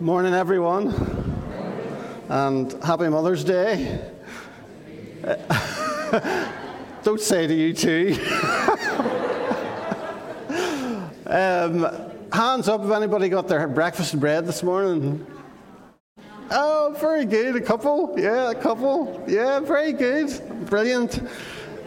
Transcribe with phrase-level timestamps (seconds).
[0.00, 0.94] Morning, everyone,
[2.30, 4.00] and happy Mother's Day.
[7.02, 8.16] Don't say to you too.
[11.26, 11.86] um,
[12.32, 15.26] hands up if anybody got their breakfast and bread this morning.
[16.50, 17.56] Oh, very good.
[17.56, 18.14] A couple.
[18.16, 19.22] Yeah, a couple.
[19.28, 20.30] Yeah, very good.
[20.64, 21.20] Brilliant.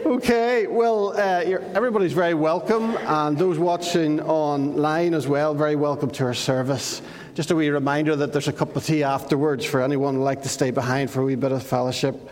[0.06, 1.40] Okay, well, uh,
[1.74, 7.02] everybody's very welcome, and those watching online as well, very welcome to our service.
[7.34, 10.42] Just a wee reminder that there's a cup of tea afterwards for anyone who'd like
[10.42, 12.30] to stay behind for a wee bit of fellowship.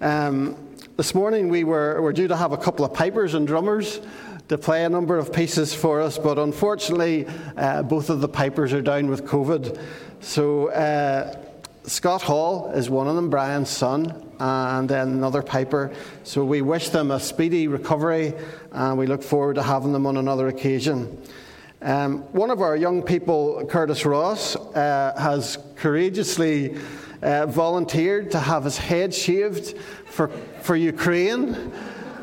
[0.00, 0.56] Um,
[0.96, 4.00] this morning we were, were due to have a couple of pipers and drummers
[4.48, 8.72] to play a number of pieces for us, but unfortunately, uh, both of the pipers
[8.72, 9.80] are down with COVID.
[10.20, 11.36] So, uh,
[11.82, 15.92] Scott Hall is one of them, Brian's son, and then another piper.
[16.22, 18.32] So, we wish them a speedy recovery,
[18.70, 21.20] and we look forward to having them on another occasion.
[21.86, 26.78] Um, one of our young people, Curtis Ross, uh, has courageously
[27.22, 30.26] uh, volunteered to have his head shaved for,
[30.62, 31.72] for Ukraine.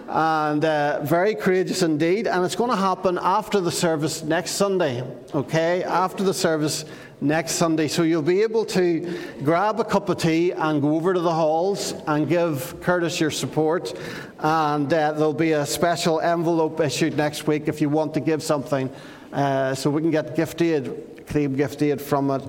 [0.09, 2.27] And uh, very courageous indeed.
[2.27, 5.01] And it's going to happen after the service next Sunday,
[5.33, 5.81] okay?
[5.83, 6.83] After the service
[7.21, 7.87] next Sunday.
[7.87, 11.33] So you'll be able to grab a cup of tea and go over to the
[11.33, 13.97] halls and give Curtis your support.
[14.39, 18.43] And uh, there'll be a special envelope issued next week if you want to give
[18.43, 18.93] something
[19.33, 22.43] uh, so we can get gift aid, claim gift aid from it.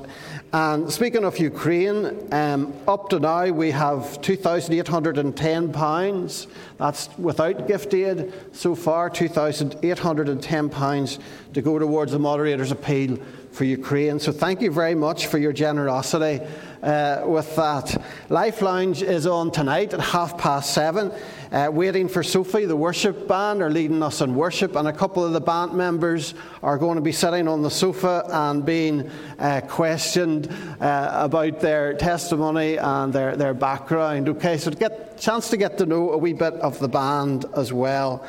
[0.53, 6.47] And speaking of Ukraine, um, up to now we have £2,810.
[6.77, 11.19] That's without gift aid so far, £2,810
[11.55, 13.17] to go towards the moderator's appeal
[13.51, 14.21] for Ukraine.
[14.21, 16.41] So thank you very much for your generosity
[16.83, 18.01] uh, with that.
[18.29, 21.11] Life Lounge is on tonight at half past seven.
[21.55, 25.25] Uh, waiting for Sophie, the worship band are leading us in worship, and a couple
[25.25, 26.35] of the band members
[26.65, 31.95] are going to be sitting on the sofa and being uh, questioned uh, about their
[31.95, 34.29] testimony and their, their background.
[34.31, 37.73] Okay, so get chance to get to know a wee bit of the band as
[37.73, 38.27] well.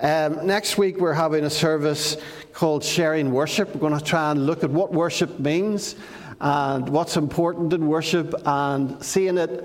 [0.00, 2.16] Um, next week, we're having a service
[2.52, 3.72] called Sharing Worship.
[3.72, 5.94] We're going to try and look at what worship means
[6.40, 9.64] and what's important in worship and seeing it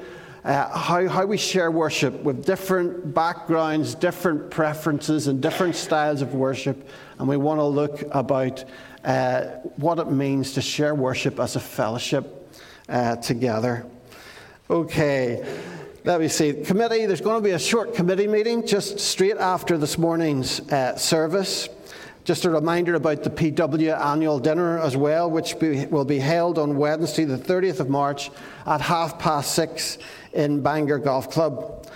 [0.49, 6.33] uh, how, how we share worship with different backgrounds, different preferences, and different styles of
[6.33, 6.89] worship.
[7.19, 8.65] And we want to look about
[9.03, 9.43] uh,
[9.75, 12.51] what it means to share worship as a fellowship
[12.89, 13.85] uh, together.
[14.71, 15.47] Okay,
[16.03, 16.53] let me see.
[16.53, 20.97] Committee, there's going to be a short committee meeting just straight after this morning's uh,
[20.97, 21.69] service.
[22.23, 26.57] Just a reminder about the PW annual dinner as well, which be, will be held
[26.57, 28.31] on Wednesday, the 30th of March
[28.65, 29.99] at half past six
[30.33, 31.87] in Bangor Golf Club.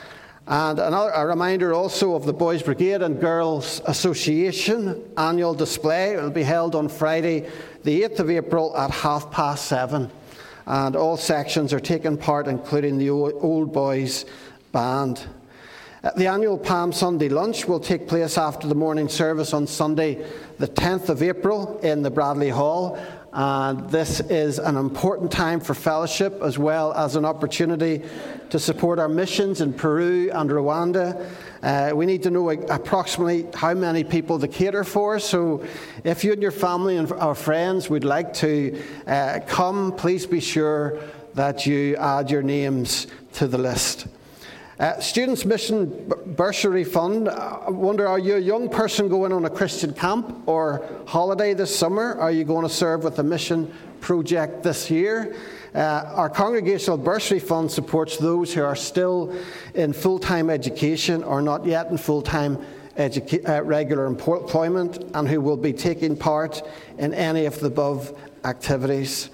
[0.45, 6.15] And another, a reminder also of the Boys Brigade and Girls Association annual display.
[6.15, 7.49] It will be held on Friday,
[7.83, 10.11] the 8th of April at half past seven.
[10.65, 14.25] And all sections are taking part, including the Old Boys
[14.73, 15.25] Band.
[16.17, 20.25] The annual Palm Sunday lunch will take place after the morning service on Sunday,
[20.59, 22.99] the 10th of April, in the Bradley Hall.
[23.33, 28.03] And this is an important time for fellowship as well as an opportunity
[28.51, 31.27] to support our missions in Peru and Rwanda.
[31.63, 35.17] Uh, we need to know approximately how many people to cater for.
[35.17, 35.65] So,
[36.03, 40.39] if you and your family and our friends would like to uh, come, please be
[40.39, 40.99] sure
[41.33, 44.05] that you add your names to the list.
[44.79, 47.29] Uh, Students Mission Bursary Fund.
[47.29, 51.77] I wonder, are you a young person going on a Christian camp or holiday this
[51.77, 52.15] summer?
[52.15, 53.71] Are you going to serve with a mission
[54.01, 55.35] project this year?
[55.75, 59.35] Uh, our Congregational Bursary Fund supports those who are still
[59.75, 62.57] in full time education or not yet in full time
[62.97, 66.63] educa- uh, regular employment and who will be taking part
[66.97, 69.29] in any of the above activities.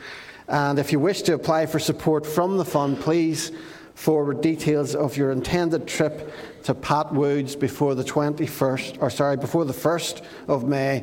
[0.50, 3.54] And if you wish to apply for support from the fund, please
[4.00, 9.66] forward details of your intended trip to Pat Woods before the 21st, or sorry, before
[9.66, 11.02] the 1st of May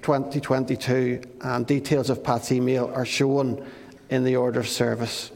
[0.00, 3.62] 2022, and details of Pat's email are shown
[4.08, 5.30] in the order of service.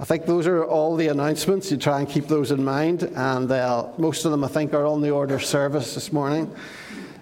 [0.00, 1.70] I think those are all the announcements.
[1.70, 4.84] You try and keep those in mind, and uh, most of them I think are
[4.84, 6.52] on the order of service this morning.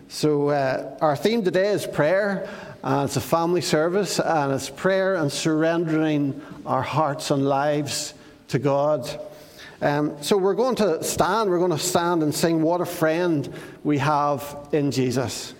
[0.09, 2.49] So, uh, our theme today is prayer,
[2.83, 8.15] and it's a family service, and it's prayer and surrendering our hearts and lives
[8.49, 9.09] to God.
[9.81, 13.53] Um, so we're going to stand, we're going to stand and sing, What a Friend
[13.85, 15.55] We Have in Jesus.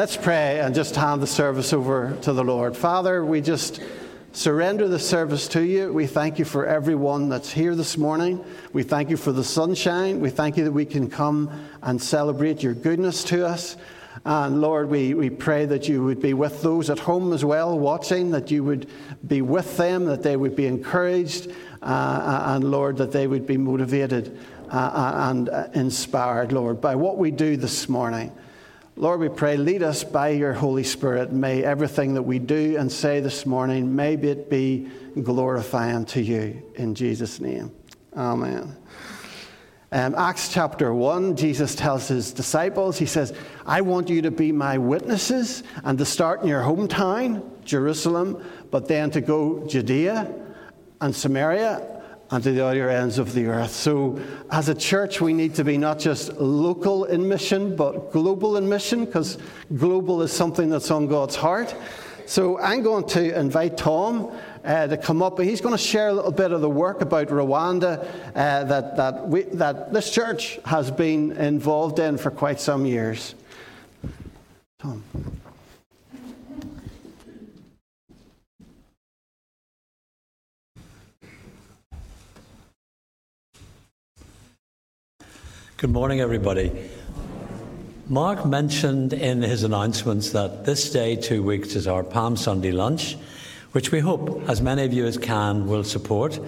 [0.00, 2.74] Let's pray and just hand the service over to the Lord.
[2.74, 3.82] Father, we just
[4.32, 5.92] surrender the service to you.
[5.92, 8.42] We thank you for everyone that's here this morning.
[8.72, 10.20] We thank you for the sunshine.
[10.20, 11.50] We thank you that we can come
[11.82, 13.76] and celebrate your goodness to us.
[14.24, 17.78] And Lord, we, we pray that you would be with those at home as well,
[17.78, 18.88] watching, that you would
[19.28, 23.58] be with them, that they would be encouraged, uh, and Lord, that they would be
[23.58, 24.38] motivated
[24.70, 28.32] uh, uh and uh, inspired, Lord, by what we do this morning.
[29.00, 31.32] Lord, we pray, lead us by your Holy Spirit.
[31.32, 34.90] May everything that we do and say this morning, may it be
[35.22, 36.62] glorifying to you.
[36.74, 37.72] In Jesus' name.
[38.14, 38.76] Amen.
[39.90, 43.32] Um, Acts chapter 1, Jesus tells his disciples, He says,
[43.64, 48.86] I want you to be my witnesses and to start in your hometown, Jerusalem, but
[48.86, 50.30] then to go Judea
[51.00, 51.89] and Samaria
[52.30, 53.72] and to the other ends of the earth.
[53.72, 54.20] So,
[54.50, 58.68] as a church, we need to be not just local in mission, but global in
[58.68, 59.36] mission, because
[59.76, 61.74] global is something that's on God's heart.
[62.26, 64.32] So, I'm going to invite Tom
[64.64, 67.00] uh, to come up, and he's going to share a little bit of the work
[67.00, 68.06] about Rwanda
[68.36, 73.34] uh, that, that, we, that this church has been involved in for quite some years.
[74.78, 75.02] Tom.
[85.80, 86.70] Good morning, everybody.
[88.06, 93.16] Mark mentioned in his announcements that this day, two weeks, is our Palm Sunday lunch,
[93.72, 96.38] which we hope as many of you as can will support.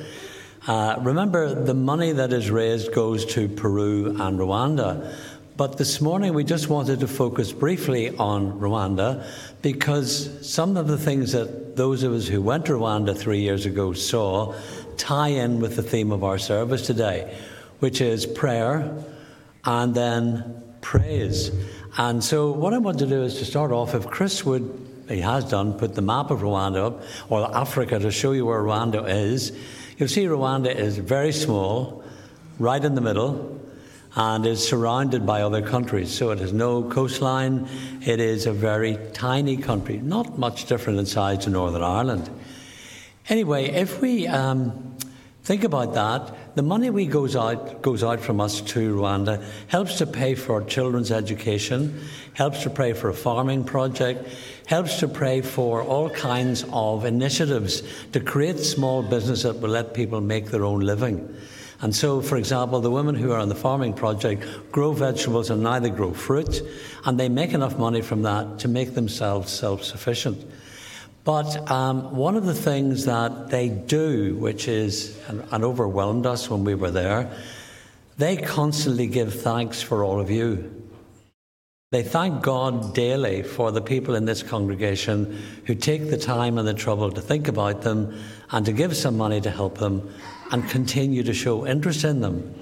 [0.67, 5.17] Uh, remember, the money that is raised goes to Peru and Rwanda.
[5.57, 9.27] But this morning we just wanted to focus briefly on Rwanda
[9.62, 13.65] because some of the things that those of us who went to Rwanda three years
[13.65, 14.55] ago saw
[14.99, 17.35] tie in with the theme of our service today,
[17.79, 18.95] which is prayer
[19.64, 21.50] and then praise.
[21.97, 25.21] And so, what I want to do is to start off, if Chris would, he
[25.21, 29.07] has done, put the map of Rwanda up, or Africa to show you where Rwanda
[29.09, 29.52] is.
[29.99, 32.02] You'll see Rwanda is very small,
[32.59, 33.61] right in the middle,
[34.14, 36.12] and is surrounded by other countries.
[36.12, 37.69] So it has no coastline.
[38.04, 42.28] It is a very tiny country, not much different in size to Northern Ireland.
[43.28, 44.97] Anyway, if we um,
[45.45, 49.99] think about that, the money we goes out goes out from us to Rwanda helps
[49.99, 52.00] to pay for children's education,
[52.35, 54.28] helps to pay for a farming project,
[54.66, 57.82] helps to pay for all kinds of initiatives
[58.12, 61.35] to create small business that will let people make their own living.
[61.80, 65.62] And so, for example, the women who are on the farming project grow vegetables and
[65.62, 66.62] now they grow fruit,
[67.04, 70.38] and they make enough money from that to make themselves self sufficient.
[71.25, 76.50] But um, one of the things that they do, which is, and, and overwhelmed us
[76.50, 77.31] when we were there,
[78.19, 80.83] they constantly give thanks for all of you.
[81.93, 86.67] They thank God daily for the people in this congregation who take the time and
[86.67, 88.19] the trouble to think about them
[88.50, 90.11] and to give some money to help them
[90.50, 92.55] and continue to show interest in them.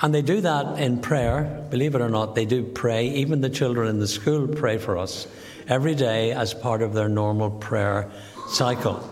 [0.00, 1.66] And they do that in prayer.
[1.70, 3.08] Believe it or not, they do pray.
[3.08, 5.26] Even the children in the school pray for us
[5.68, 8.10] every day as part of their normal prayer
[8.48, 9.08] cycle.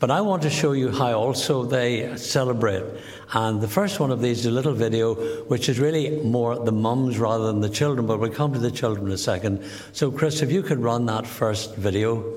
[0.00, 2.84] But I want to show you how also they celebrate.
[3.32, 6.72] And the first one of these is a little video, which is really more the
[6.72, 9.64] mums rather than the children, but we'll come to the children in a second.
[9.92, 12.36] So, Chris, if you could run that first video.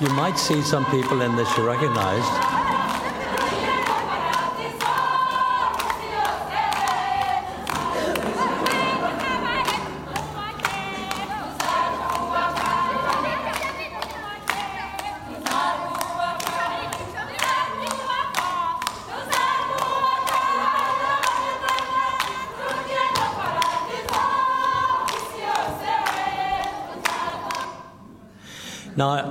[0.00, 2.57] You might see some people in this you recognise.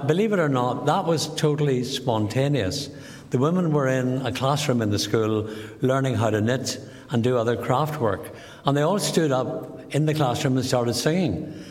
[0.07, 2.89] Believe it or not, that was totally spontaneous.
[3.29, 5.49] The women were in a classroom in the school
[5.81, 8.33] learning how to knit and do other craft work.
[8.65, 11.63] And they all stood up in the classroom and started singing.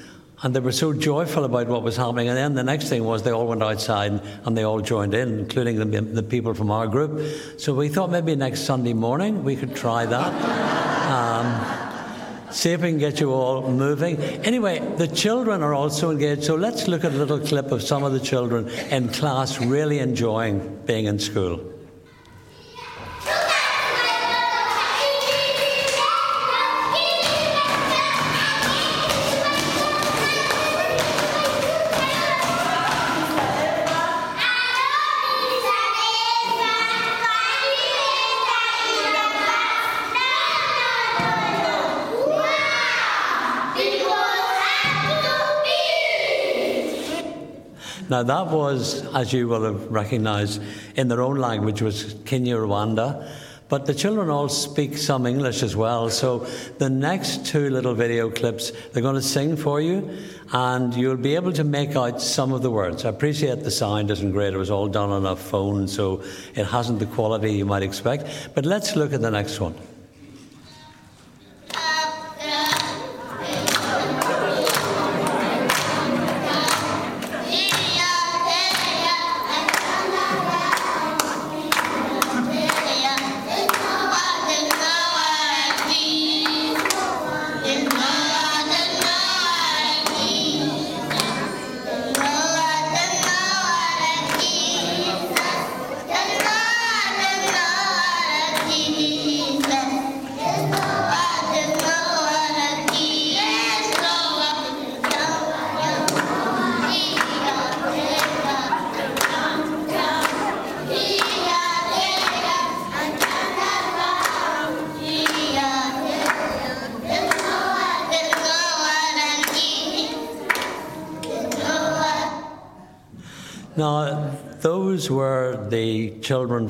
[0.43, 2.29] And they were so joyful about what was happening.
[2.29, 5.39] And then the next thing was they all went outside and they all joined in,
[5.39, 7.27] including the, the people from our group.
[7.59, 10.87] So we thought maybe next Sunday morning we could try that.
[11.07, 11.76] Um,
[12.57, 14.17] see if we can get you all moving.
[14.45, 18.03] Anyway, the children are also engaged, so let's look at a little clip of some
[18.03, 21.76] of the children in class really enjoying being in school.
[48.17, 50.63] Now, that was, as you will have recognised,
[50.95, 53.29] in their own language, was Kinyarwanda.
[53.69, 56.09] But the children all speak some English as well.
[56.09, 56.47] So
[56.79, 60.17] the next two little video clips, they're going to sing for you,
[60.51, 63.05] and you'll be able to make out some of the words.
[63.05, 64.55] I appreciate the sound isn't great.
[64.55, 66.23] It was all done on a phone, so
[66.55, 68.49] it hasn't the quality you might expect.
[68.55, 69.75] But let's look at the next one.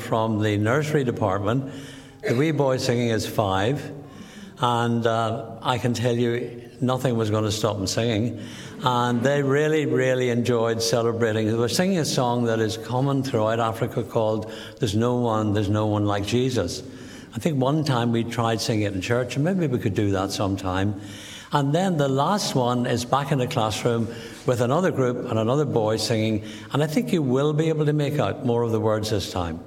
[0.07, 1.73] From the nursery department.
[2.23, 3.93] The wee boy singing is five,
[4.59, 8.41] and uh, I can tell you nothing was going to stop them singing.
[8.83, 11.47] And they really, really enjoyed celebrating.
[11.47, 15.69] They were singing a song that is common throughout Africa called There's No One, There's
[15.69, 16.83] No One Like Jesus.
[17.35, 20.11] I think one time we tried singing it in church, and maybe we could do
[20.13, 21.01] that sometime.
[21.53, 24.09] And then the last one is back in the classroom
[24.47, 26.45] with another group and another boy singing.
[26.73, 29.31] And I think you will be able to make out more of the words this
[29.31, 29.61] time.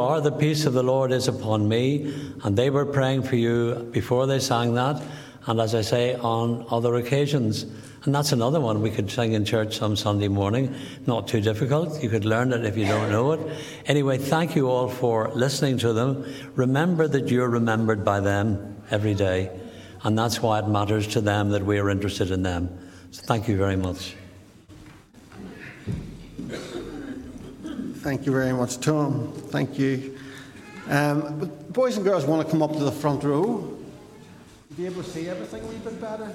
[0.00, 0.20] Are.
[0.20, 2.12] The peace of the Lord is upon me.
[2.42, 5.02] And they were praying for you before they sang that.
[5.46, 7.66] And as I say, on other occasions.
[8.04, 10.74] And that's another one we could sing in church some Sunday morning.
[11.06, 12.02] Not too difficult.
[12.02, 13.40] You could learn it if you don't know it.
[13.86, 16.24] Anyway, thank you all for listening to them.
[16.56, 19.50] Remember that you're remembered by them every day.
[20.02, 22.70] And that's why it matters to them that we are interested in them.
[23.10, 24.16] So thank you very much.
[28.00, 29.30] Thank you very much, Tom.
[29.48, 30.16] Thank you.
[30.88, 33.76] Um, boys and girls want to come up to the front row.
[34.74, 36.32] Be able to see everything a wee bit better.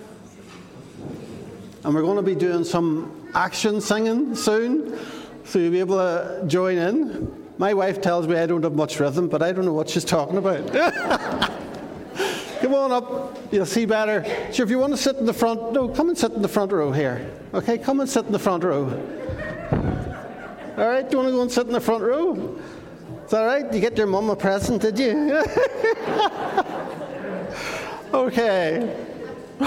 [1.83, 4.99] And we're going to be doing some action singing soon,
[5.43, 7.33] so you'll be able to join in.
[7.57, 10.05] My wife tells me I don't have much rhythm, but I don't know what she's
[10.05, 10.71] talking about.
[12.61, 14.23] come on up, you'll see better.
[14.53, 16.47] Sure, if you want to sit in the front, no, come and sit in the
[16.47, 17.27] front row here.
[17.55, 18.85] Okay, come and sit in the front row.
[20.77, 22.59] All right, do you want to go and sit in the front row?
[23.29, 23.73] That all right?
[23.73, 25.37] You get your mum a present, did you?
[28.13, 29.07] okay.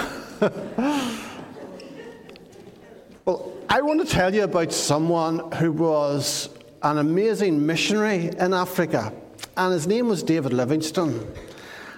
[3.24, 6.50] well, I want to tell you about someone who was
[6.82, 9.10] an amazing missionary in Africa,
[9.56, 11.26] and his name was David Livingstone.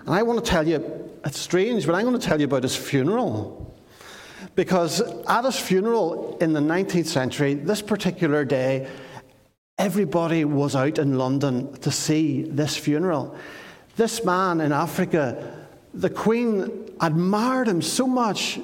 [0.07, 2.62] And I want to tell you, it's strange, but I'm going to tell you about
[2.62, 3.69] his funeral.
[4.54, 8.88] Because at his funeral in the 19th century, this particular day,
[9.78, 13.34] everybody was out in London to see this funeral.
[13.96, 18.60] This man in Africa, the Queen admired him so much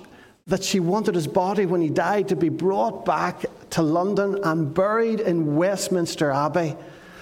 [0.46, 4.72] that she wanted his body when he died to be brought back to London and
[4.72, 6.76] buried in Westminster Abbey.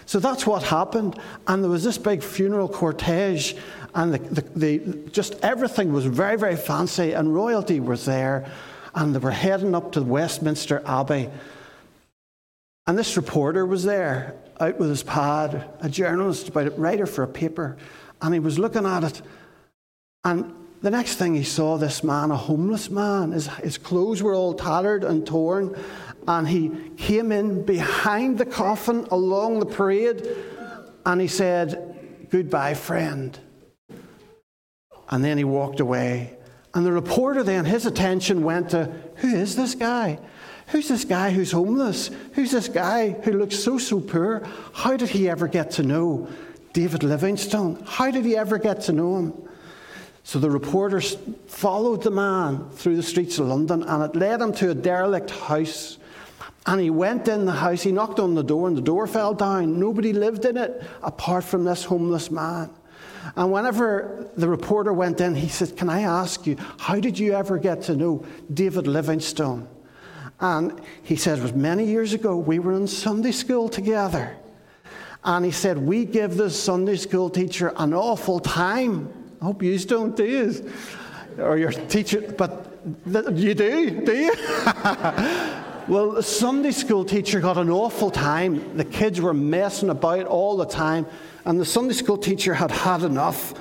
[0.06, 1.18] So that's what happened.
[1.46, 3.58] And there was this big funeral cortege,
[3.94, 8.50] and the, the, the, just everything was very, very fancy, and royalty was there,
[8.94, 11.30] and they were heading up to Westminster Abbey.
[12.86, 17.22] And this reporter was there, out with his pad, a journalist, about a writer for
[17.22, 17.76] a paper,
[18.20, 19.22] and he was looking at it.
[20.24, 20.54] And
[20.84, 24.52] The next thing he saw this man, a homeless man, his, his clothes were all
[24.52, 25.74] tattered and torn,
[26.28, 30.28] and he came in behind the coffin along the parade
[31.06, 33.38] and he said, Goodbye, friend.
[35.10, 36.36] And then he walked away.
[36.74, 40.18] And the reporter then, his attention went to, Who is this guy?
[40.68, 42.10] Who's this guy who's homeless?
[42.32, 44.42] Who's this guy who looks so, so poor?
[44.72, 46.28] How did he ever get to know
[46.72, 47.82] David Livingstone?
[47.86, 49.48] How did he ever get to know him?
[50.24, 54.52] So the reporters followed the man through the streets of London and it led him
[54.54, 55.98] to a derelict house.
[56.66, 59.34] And he went in the house, he knocked on the door, and the door fell
[59.34, 59.78] down.
[59.78, 62.70] Nobody lived in it apart from this homeless man.
[63.36, 67.34] And whenever the reporter went in, he said, Can I ask you, how did you
[67.34, 69.68] ever get to know David Livingstone?
[70.40, 72.36] And he said, It was many years ago.
[72.36, 74.36] We were in Sunday school together.
[75.24, 79.12] And he said, We give this Sunday school teacher an awful time.
[79.40, 80.72] I hope you don't, do you?
[81.38, 84.32] Or your teacher, but you do, do you?
[85.88, 88.76] well, the Sunday school teacher got an awful time.
[88.76, 91.06] The kids were messing about all the time,
[91.44, 93.54] and the Sunday school teacher had had enough.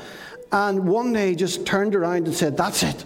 [0.52, 3.06] And one day just turned around and said, That's it.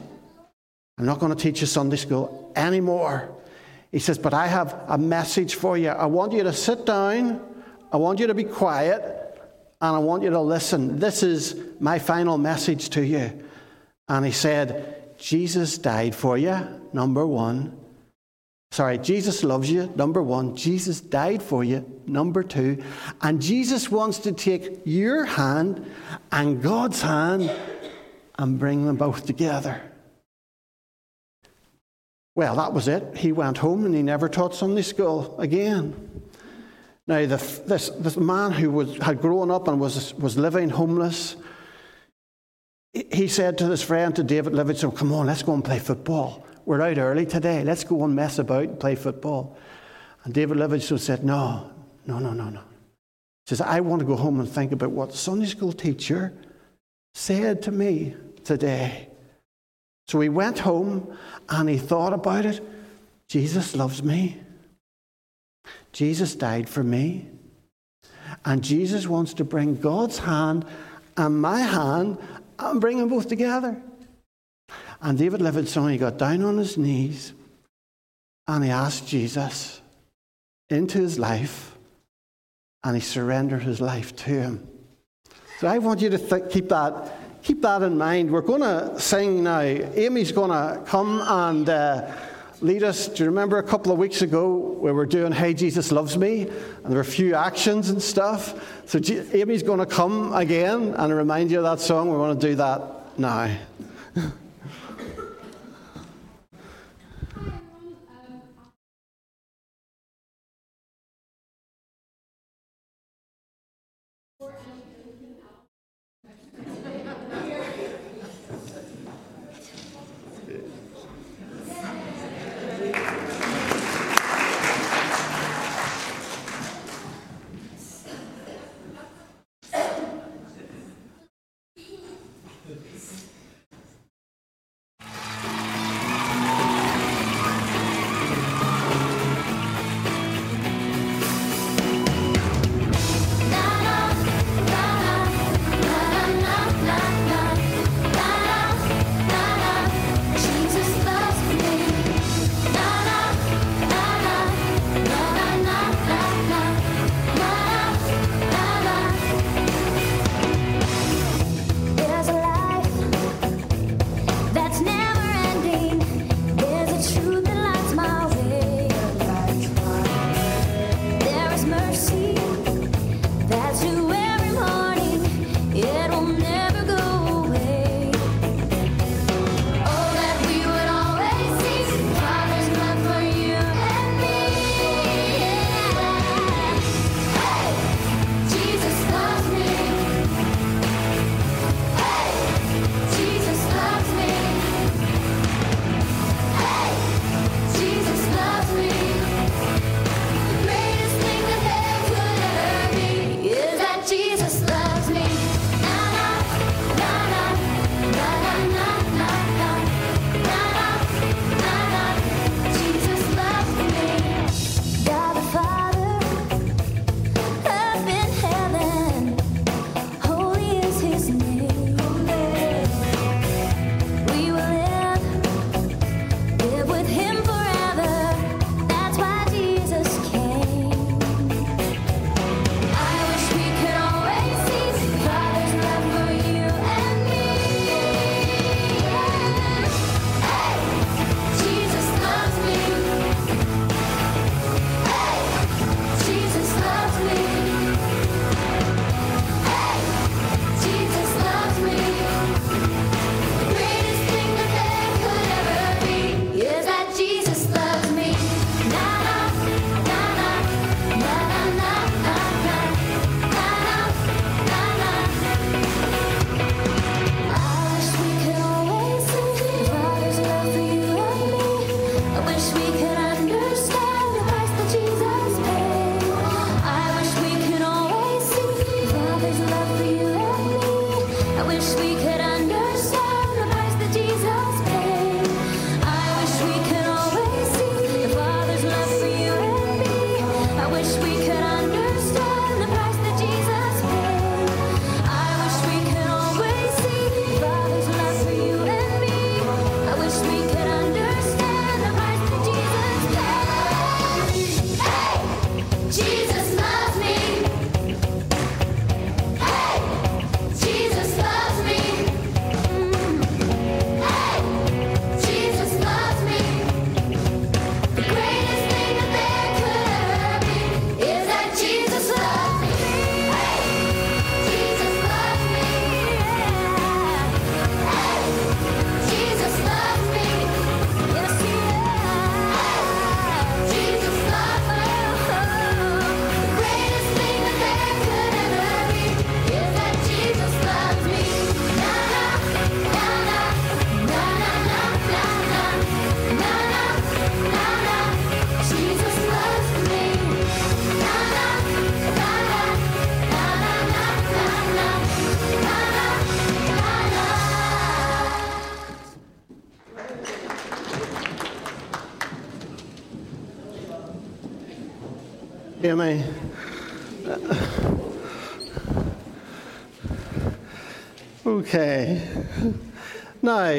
[0.97, 3.29] I'm not going to teach you Sunday school anymore.
[3.91, 5.89] He says, But I have a message for you.
[5.89, 7.41] I want you to sit down,
[7.91, 9.01] I want you to be quiet,
[9.79, 10.99] and I want you to listen.
[10.99, 13.31] This is my final message to you.
[14.09, 16.57] And he said, Jesus died for you,
[16.93, 17.77] number one.
[18.71, 20.55] Sorry, Jesus loves you, number one.
[20.55, 22.83] Jesus died for you, number two.
[23.21, 25.89] And Jesus wants to take your hand
[26.31, 27.51] and God's hand
[28.37, 29.81] and bring them both together.
[32.35, 33.17] Well, that was it.
[33.17, 36.21] He went home and he never taught Sunday school again.
[37.07, 41.37] Now, the, this, this man who was, had grown up and was, was living homeless,
[42.93, 46.45] he said to his friend, to David Livingstone, Come on, let's go and play football.
[46.67, 47.63] We're out early today.
[47.63, 49.57] Let's go and mess about and play football.
[50.25, 51.71] And David Livingstone said, No,
[52.05, 52.59] no, no, no, no.
[52.59, 56.33] He says, I want to go home and think about what Sunday school teacher
[57.13, 59.07] said to me today.
[60.09, 62.59] So he went home and he thought about it.
[63.29, 64.35] Jesus loves me.
[65.93, 67.29] Jesus died for me.
[68.43, 70.65] And Jesus wants to bring God's hand
[71.15, 72.17] and my hand
[72.59, 73.81] and bring them both together.
[75.01, 77.33] And David Livingstone, he got down on his knees
[78.47, 79.81] and he asked Jesus
[80.69, 81.75] into his life
[82.83, 84.67] and he surrendered his life to him.
[85.59, 88.29] So I want you to th- keep that keep that in mind.
[88.29, 89.61] We're going to sing now.
[89.61, 92.11] Amy's going to come and uh,
[92.59, 93.07] lead us.
[93.07, 96.41] Do you remember a couple of weeks ago we were doing Hey Jesus Loves Me?
[96.41, 98.53] And there were a few actions and stuff.
[98.85, 98.99] So
[99.33, 102.11] Amy's going to come again and remind you of that song.
[102.11, 103.55] We want to do that now.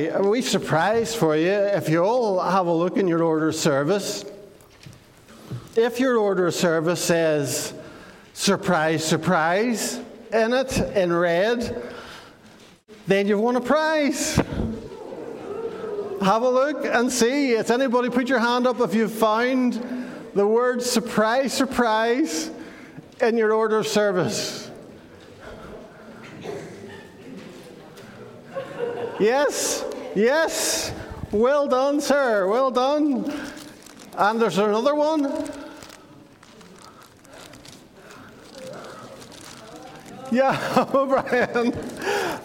[0.07, 4.25] Wee surprise for you if you all have a look in your order of service.
[5.77, 7.75] If your order of service says
[8.33, 10.01] surprise, surprise
[10.33, 11.83] in it in red,
[13.07, 14.37] then you've won a prize.
[16.21, 17.51] Have a look and see.
[17.51, 19.83] Has anybody put your hand up if you've found
[20.35, 22.51] the word surprise, surprise
[23.21, 24.68] in your order of service?
[29.21, 30.93] Yes, yes.
[31.33, 32.47] Well done, sir.
[32.47, 33.33] Well done.
[34.17, 35.23] And there's another one.
[40.31, 40.59] Yeah,
[40.93, 41.75] oh, Brian.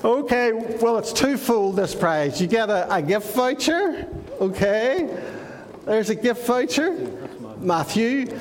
[0.03, 2.41] Okay, well, it's twofold this prize.
[2.41, 4.07] You get a, a gift voucher,
[4.41, 5.15] okay?
[5.85, 6.93] There's a gift voucher,
[7.59, 8.37] Matthew.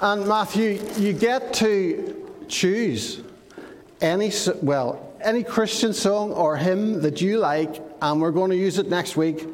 [0.00, 3.22] And Matthew, you get to choose
[4.00, 8.78] any, well, any Christian song or hymn that you like, and we're going to use
[8.78, 9.46] it next week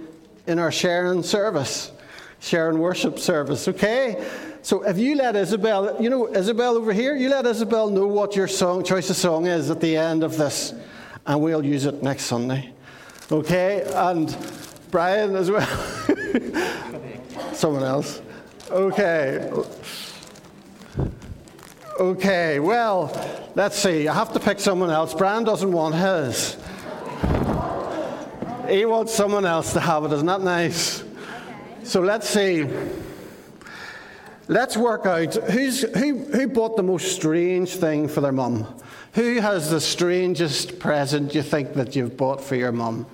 [0.46, 1.92] in our sharing service,
[2.40, 4.26] sharing worship service, okay?
[4.62, 8.35] So if you let Isabel, you know, Isabel over here, you let Isabel know what
[8.35, 10.74] your song, choice of song is at the end of this,
[11.26, 12.72] and we'll use it next Sunday.
[13.31, 13.83] Okay?
[13.94, 14.37] And
[14.90, 15.66] Brian as well.
[17.52, 18.22] Someone else.
[18.70, 19.50] Okay.
[21.98, 23.11] Okay, well,
[23.56, 24.06] let's see.
[24.06, 25.12] I have to pick someone else.
[25.14, 26.56] Brian doesn't want his.
[28.68, 30.12] He wants someone else to have it.
[30.12, 31.02] Isn't that nice?
[31.82, 32.68] So let's see.
[34.46, 38.72] Let's work out who's, who, who bought the most strange thing for their mum?
[39.14, 43.06] Who has the strangest present you think that you've bought for your mum?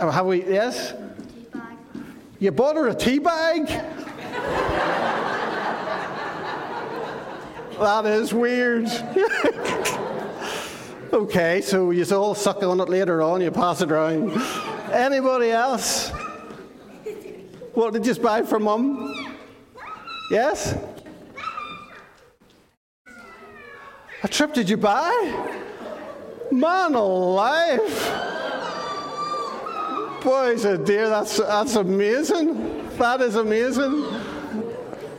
[0.00, 0.92] Oh, have we, yes?
[2.38, 3.68] You bought her a tea bag?
[7.78, 8.86] That is weird.
[11.12, 14.32] okay, so you all suck on it later on, you pass it around.
[14.92, 16.10] Anybody else?
[17.74, 19.36] What did you buy for mum?
[20.30, 20.76] Yes?
[24.22, 25.60] A trip did you buy?
[26.50, 27.80] Man alive!
[30.22, 32.88] Boys and dear, that's, that's amazing.
[32.96, 34.06] That is amazing.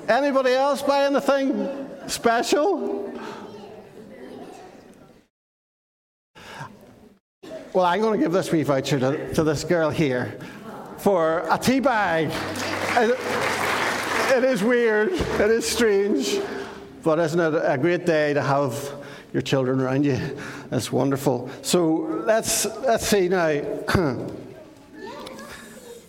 [0.07, 3.13] Anybody else buy anything special?
[7.73, 10.39] Well, I'm going to give this wee voucher to, to this girl here
[10.97, 12.31] for a tea bag.
[12.97, 13.17] It,
[14.37, 16.39] it is weird, it is strange,
[17.03, 18.91] but isn't it a great day to have
[19.33, 20.17] your children around you?
[20.69, 21.49] That's wonderful.
[21.61, 23.47] So let's, let's see now.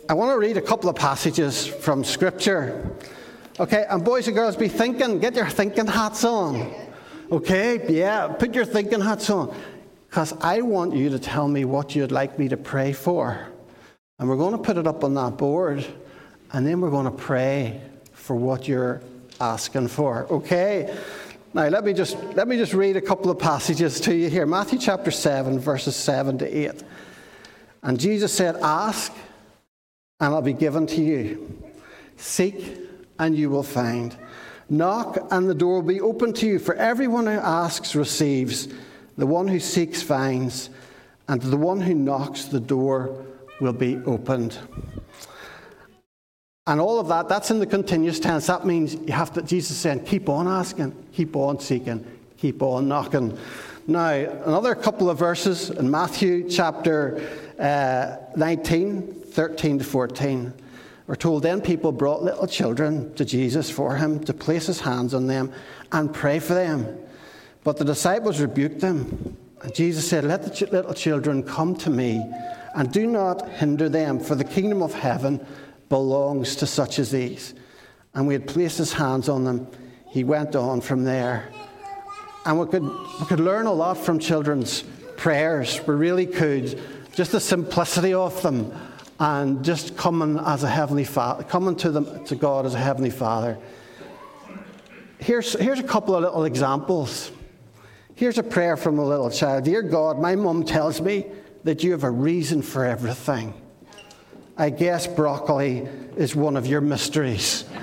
[0.09, 2.93] I want to read a couple of passages from Scripture.
[3.59, 6.71] Okay, and boys and girls, be thinking, get your thinking hats on.
[7.33, 9.57] Okay, yeah, put your thinking hats on.
[10.09, 13.49] Because I want you to tell me what you'd like me to pray for.
[14.19, 15.87] And we're going to put it up on that board,
[16.53, 17.81] and then we're going to pray
[18.13, 19.01] for what you're
[19.41, 20.27] asking for.
[20.31, 20.95] Okay?
[21.55, 24.45] Now let me just let me just read a couple of passages to you here.
[24.45, 26.83] Matthew chapter 7, verses 7 to 8.
[27.83, 29.13] And Jesus said, Ask,
[30.21, 31.63] and it'll be given to you.
[32.17, 32.86] Seek,
[33.19, 34.17] and you will find.
[34.69, 36.59] Knock, and the door will be open to you.
[36.59, 38.69] For everyone who asks receives,
[39.17, 40.71] the one who seeks finds,
[41.29, 43.25] and the one who knocks, the door
[43.61, 44.59] will be opened.
[46.67, 48.49] And all of that, that's in the continuous tense.
[48.49, 52.05] That means you have to, Jesus saying, keep on asking, keep on seeking,
[52.37, 53.39] keep on knocking.
[53.87, 57.21] Now, another couple of verses in Matthew chapter
[57.57, 60.53] uh, 19, 13 to 14.
[61.07, 65.15] We're told then people brought little children to Jesus for him to place his hands
[65.15, 65.53] on them
[65.93, 66.99] and pray for them.
[67.63, 69.37] But the disciples rebuked them.
[69.63, 72.25] And Jesus said, Let the ch- little children come to me
[72.75, 75.45] and do not hinder them, for the kingdom of heaven
[75.89, 77.55] belongs to such as these.
[78.15, 79.69] And we had placed his hands on them.
[80.09, 81.49] He went on from there.
[82.45, 84.83] And we could, we could learn a lot from children's
[85.17, 85.81] prayers.
[85.87, 86.81] We really could.
[87.15, 88.73] Just the simplicity of them
[89.19, 93.11] and just coming as a heavenly father, coming to them to God as a heavenly
[93.11, 93.59] father.
[95.19, 97.33] Here's, here's a couple of little examples.
[98.15, 99.65] Here's a prayer from a little child.
[99.65, 101.27] Dear God, my mum tells me
[101.65, 103.55] that you have a reason for everything.
[104.59, 107.65] I guess broccoli is one of your mysteries.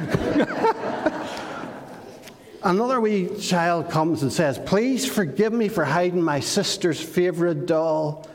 [2.63, 8.25] Another wee child comes and says, Please forgive me for hiding my sister's favourite doll,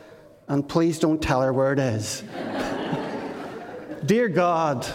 [0.47, 2.23] and please don't tell her where it is.
[4.05, 4.87] Dear God,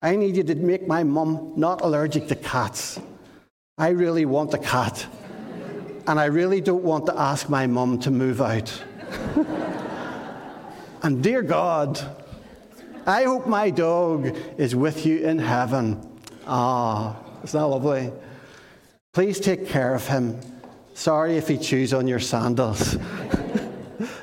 [0.00, 3.00] I need you to make my mum not allergic to cats.
[3.78, 5.06] I really want a cat.
[6.06, 8.82] And I really don't want to ask my mum to move out.
[11.02, 12.00] and dear God,
[13.06, 16.00] I hope my dog is with you in heaven.
[16.46, 18.12] Ah, isn't that lovely?
[19.12, 20.40] Please take care of him.
[20.94, 22.96] Sorry if he chews on your sandals.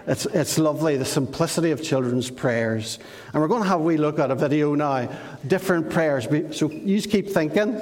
[0.09, 2.97] it's, it's lovely, the simplicity of children's prayers.
[3.31, 5.07] And we're going to have a wee look at a video now,
[5.45, 6.27] different prayers.
[6.57, 7.79] So you just keep thinking,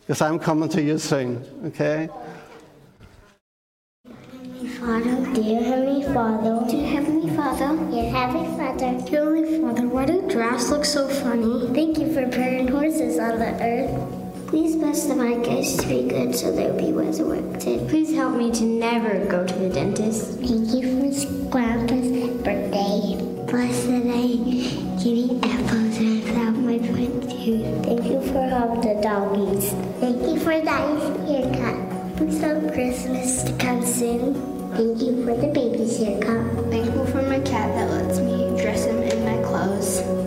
[0.00, 2.08] because I'm coming to you soon, okay?
[4.06, 10.06] Heavenly Father, dear Heavenly Father, dear Heavenly Father, dear Heavenly Father, dear Heavenly Father, why
[10.06, 11.66] do giraffes look so funny?
[11.74, 14.25] Thank you for putting horses on the earth.
[14.46, 17.88] Please bless the guys to be good so they'll be resurrected.
[17.88, 20.38] Please help me to never go to the dentist.
[20.38, 22.08] Thank you for Grandpa's
[22.44, 23.16] birthday.
[23.50, 24.36] Bless the day.
[25.02, 27.64] Give me apples and help my friend too.
[27.82, 29.72] Thank you for helping the doggies.
[29.98, 32.16] Thank you for that haircut.
[32.16, 34.34] Please help Christmas to come soon.
[34.74, 36.70] Thank you for the baby's haircut.
[36.70, 40.25] Thankful for my cat that lets me dress him in my clothes.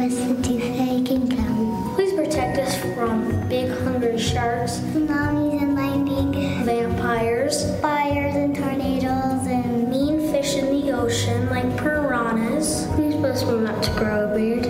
[0.00, 1.94] Please bless the toothache and come.
[1.94, 9.90] Please protect us from big hungry sharks, tsunamis and lightning, vampires, fires and tornadoes, and
[9.90, 12.86] mean fish in the ocean like piranhas.
[12.94, 14.62] Please bless me not to grow a beard.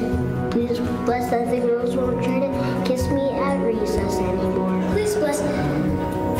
[0.51, 4.83] Please bless that the girls won't try to kiss me at recess anymore.
[4.95, 5.39] Please bless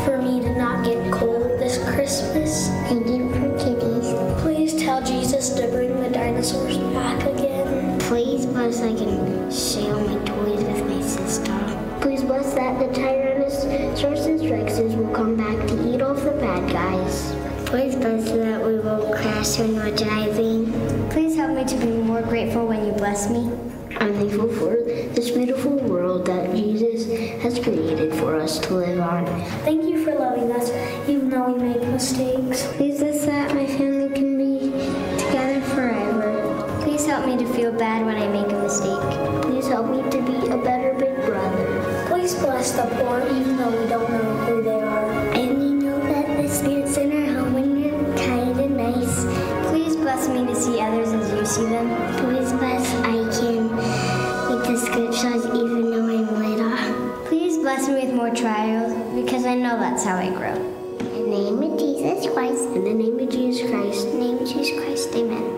[0.03, 2.67] for me to not get cold this Christmas.
[2.89, 4.41] Thank you for kitties.
[4.41, 7.30] Please tell Jesus to bring the dinosaurs back.
[8.81, 11.53] Bless I can share my toys with my sister.
[12.01, 17.31] Please bless that the Tyrannosaurus Rexes will come back to eat off the bad guys.
[17.67, 20.71] Please bless that we won't crash when we're driving.
[21.11, 23.51] Please help me to be more grateful when you bless me.
[23.97, 27.05] I'm thankful for this beautiful world that Jesus
[27.43, 29.27] has created for us to live on.
[29.61, 30.71] Thank you for loving us,
[31.07, 32.65] even though we make mistakes.
[32.77, 34.71] Please bless that my family can be
[35.19, 36.79] together forever.
[36.81, 38.27] Please help me to feel bad when I
[38.71, 39.41] mistake.
[39.41, 42.05] Please help me to be a better big brother.
[42.07, 45.11] Please bless the poor, even though we don't know who they are.
[45.35, 49.25] And we know that the Spirit's in our home when you're kind and nice.
[49.69, 51.87] Please bless me to see others as you see them.
[52.19, 57.25] Please bless I can read the scriptures even though I'm little.
[57.25, 60.55] Please bless me with more trials because I know that's how I grow.
[60.55, 62.63] In the name of Jesus Christ.
[62.69, 64.07] In the name of Jesus Christ.
[64.07, 65.15] In the name of Jesus Christ.
[65.15, 65.50] Amen.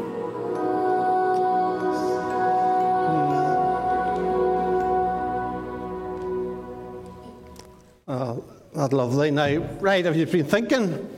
[8.92, 9.32] Lovely.
[9.32, 11.10] Now, right, have you been thinking?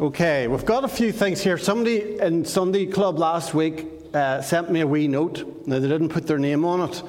[0.00, 1.58] Okay, we've got a few things here.
[1.58, 5.66] Somebody in Sunday Club last week uh, sent me a wee note.
[5.66, 7.02] Now, they didn't put their name on it,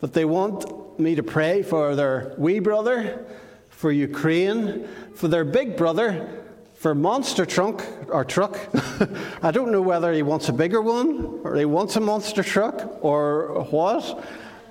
[0.00, 3.24] but they want me to pray for their wee brother,
[3.70, 8.58] for Ukraine, for their big brother, for Monster Trunk or Truck.
[9.42, 13.02] I don't know whether he wants a bigger one or he wants a monster truck
[13.04, 14.24] or what,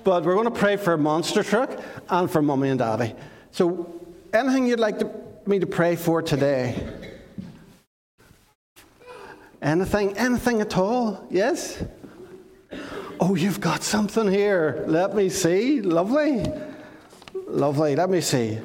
[0.04, 3.14] but we're going to pray for Monster Truck and for Mummy and Daddy.
[3.50, 4.01] So,
[4.32, 5.10] anything you'd like to,
[5.46, 6.74] me to pray for today?
[9.60, 11.26] Anything, anything at all?
[11.30, 11.82] Yes?
[13.20, 14.84] Oh, you've got something here.
[14.88, 15.80] Let me see.
[15.80, 16.44] Lovely.
[17.46, 17.94] Lovely.
[17.94, 18.58] Let me see.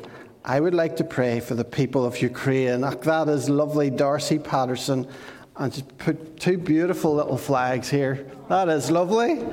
[0.44, 2.82] I would like to pray for the people of Ukraine.
[2.82, 5.08] That is lovely, Darcy Patterson.
[5.58, 8.26] And just put two beautiful little flags here.
[8.50, 9.46] That is lovely.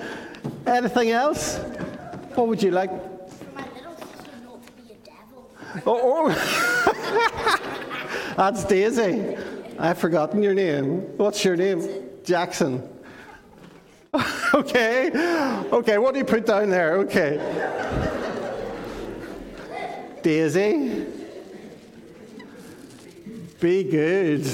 [0.67, 1.59] Anything else?
[2.37, 2.91] What would you like?
[5.87, 6.85] Oh, oh.
[8.37, 9.37] that's Daisy.
[9.79, 11.03] I've forgotten your name.
[11.17, 12.11] What's your name?
[12.25, 12.89] Jackson.
[14.55, 15.11] okay.
[15.73, 16.99] Okay, what do you put down there?
[16.99, 17.39] Okay.
[20.23, 21.07] Daisy.
[23.61, 24.45] Be good.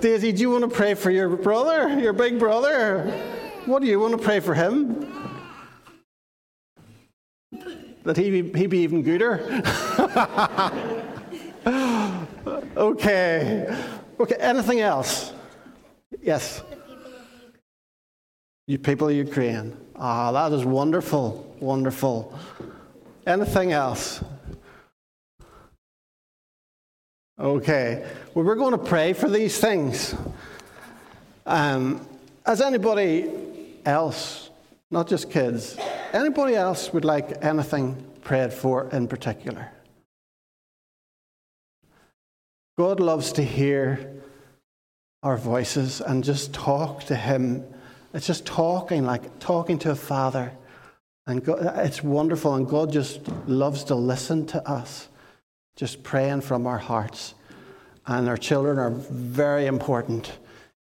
[0.00, 3.02] Daisy, do you want to pray for your brother, your big brother?
[3.66, 5.27] What do you want to pray for him?
[8.08, 9.62] That he be, he be even gooder?
[12.74, 13.76] okay.
[14.18, 15.34] Okay, anything else?
[16.22, 16.62] Yes.
[18.66, 19.76] You people of Ukraine.
[19.94, 22.32] Ah, that is wonderful, wonderful.
[23.26, 24.24] Anything else?
[27.38, 28.06] Okay.
[28.32, 30.14] Well, we're going to pray for these things.
[31.44, 32.08] Um,
[32.46, 33.28] has anybody
[33.84, 34.48] else,
[34.90, 35.76] not just kids,
[36.12, 39.70] anybody else would like anything prayed for in particular?
[42.76, 44.12] God loves to hear
[45.22, 47.64] our voices and just talk to Him.
[48.14, 50.52] It's just talking, like talking to a father.
[51.26, 55.08] And God, it's wonderful, and God just loves to listen to us,
[55.76, 57.34] just praying from our hearts.
[58.06, 60.38] And our children are very important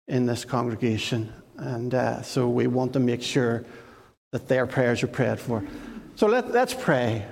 [0.08, 1.32] in this congregation.
[1.56, 3.64] And uh, so we want to make sure
[4.34, 5.62] that their prayers are prayed for.
[6.16, 7.24] So let, let's pray.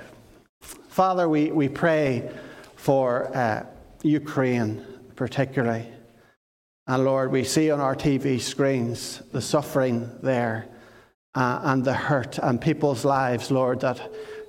[0.61, 2.31] Father, we, we pray
[2.77, 3.67] for uh,
[4.05, 4.87] Ukraine
[5.17, 5.85] particularly.
[6.87, 10.69] And Lord, we see on our TV screens the suffering there
[11.35, 14.01] uh, and the hurt and people's lives, Lord, that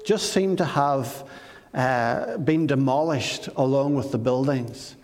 [0.06, 1.28] just seem to have
[1.74, 4.96] uh, been demolished along with the buildings.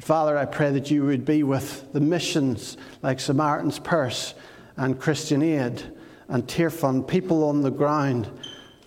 [0.00, 4.34] Father, I pray that you would be with the missions like Samaritan's Purse
[4.76, 5.84] and Christian Aid
[6.30, 8.30] and Tearfund, people on the ground,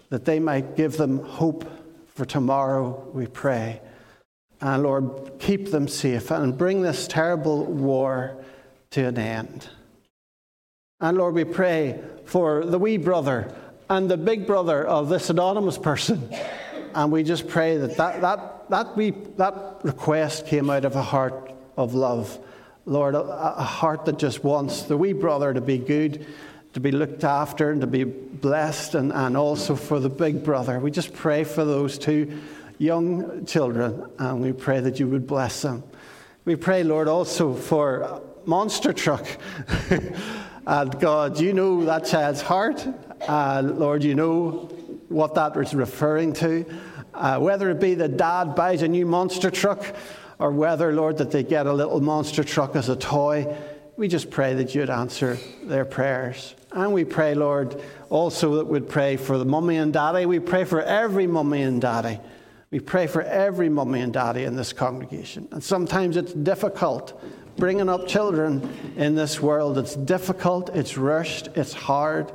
[0.09, 1.69] that they might give them hope
[2.07, 3.81] for tomorrow, we pray.
[4.61, 8.43] And Lord, keep them safe and bring this terrible war
[8.91, 9.67] to an end.
[11.01, 13.53] And Lord, we pray for the wee brother
[13.89, 16.29] and the big brother of this anonymous person.
[16.95, 21.01] And we just pray that that, that, that, we, that request came out of a
[21.01, 22.39] heart of love.
[22.85, 23.21] Lord, a,
[23.57, 26.25] a heart that just wants the wee brother to be good,
[26.73, 30.79] to be looked after, and to be blessed, and, and also for the big brother.
[30.79, 32.39] We just pray for those two
[32.77, 35.83] young children, and we pray that you would bless them.
[36.45, 39.25] We pray, Lord, also for Monster Truck.
[40.67, 42.85] and God, you know that child's heart.
[43.27, 44.69] Uh, Lord, you know
[45.09, 46.65] what that was referring to.
[47.13, 49.95] Uh, whether it be that dad buys a new monster truck,
[50.39, 53.55] or whether, Lord, that they get a little monster truck as a toy,
[53.95, 56.55] we just pray that you'd answer their prayers.
[56.73, 60.25] And we pray, Lord, also that we'd pray for the mummy and daddy.
[60.25, 62.19] We pray for every mummy and daddy
[62.73, 65.47] we pray for every mummy and daddy in this congregation.
[65.51, 67.21] And sometimes it's difficult
[67.55, 68.67] bringing up children
[68.97, 69.77] in this world.
[69.77, 72.31] It's difficult, it's rushed, it's hard.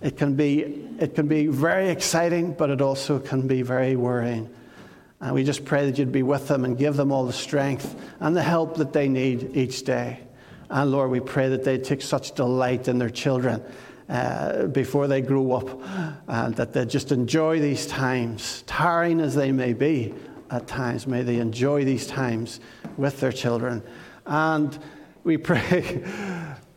[0.00, 4.48] It can be, it can be very exciting, but it also can be very worrying.
[5.20, 7.92] And we just pray that you'd be with them and give them all the strength
[8.20, 10.20] and the help that they need each day.
[10.72, 13.62] And Lord, we pray that they take such delight in their children
[14.08, 15.68] uh, before they grow up,
[16.26, 20.14] and that they just enjoy these times, tiring as they may be
[20.50, 21.06] at times.
[21.06, 22.58] May they enjoy these times
[22.96, 23.82] with their children.
[24.26, 24.76] And
[25.24, 26.02] we pray.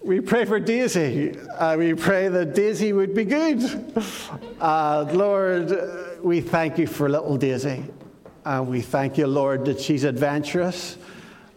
[0.06, 1.36] We pray for Daisy.
[1.40, 3.64] Uh, we pray that Daisy would be good.
[4.62, 7.84] Uh, Lord, we thank you for little Daisy.
[8.46, 11.00] And we thank you, Lord, that she's adventurous.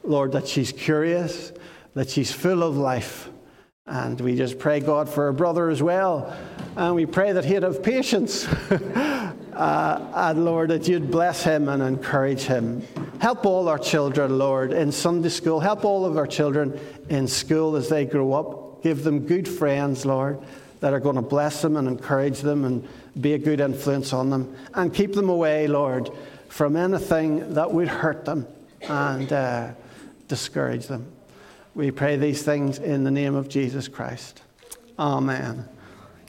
[0.03, 1.53] Lord, that she's curious,
[1.95, 3.31] that she's full of life.
[3.89, 6.37] And we just pray, God, for her brother as well.
[6.77, 8.47] And we pray that he'd have patience.
[9.55, 12.87] uh, and Lord, that you'd bless him and encourage him.
[13.19, 15.59] Help all our children, Lord, in Sunday school.
[15.59, 16.79] Help all of our children
[17.09, 18.83] in school as they grow up.
[18.83, 20.39] Give them good friends, Lord,
[20.81, 22.87] that are going to bless them and encourage them and
[23.21, 24.55] be a good influence on them.
[24.75, 26.11] And keep them away, Lord,
[26.49, 28.47] from anything that would hurt them
[28.83, 29.71] and uh,
[30.29, 31.11] discourage them.
[31.79, 34.43] We pray these things in the name of Jesus Christ.
[34.99, 35.69] Amen.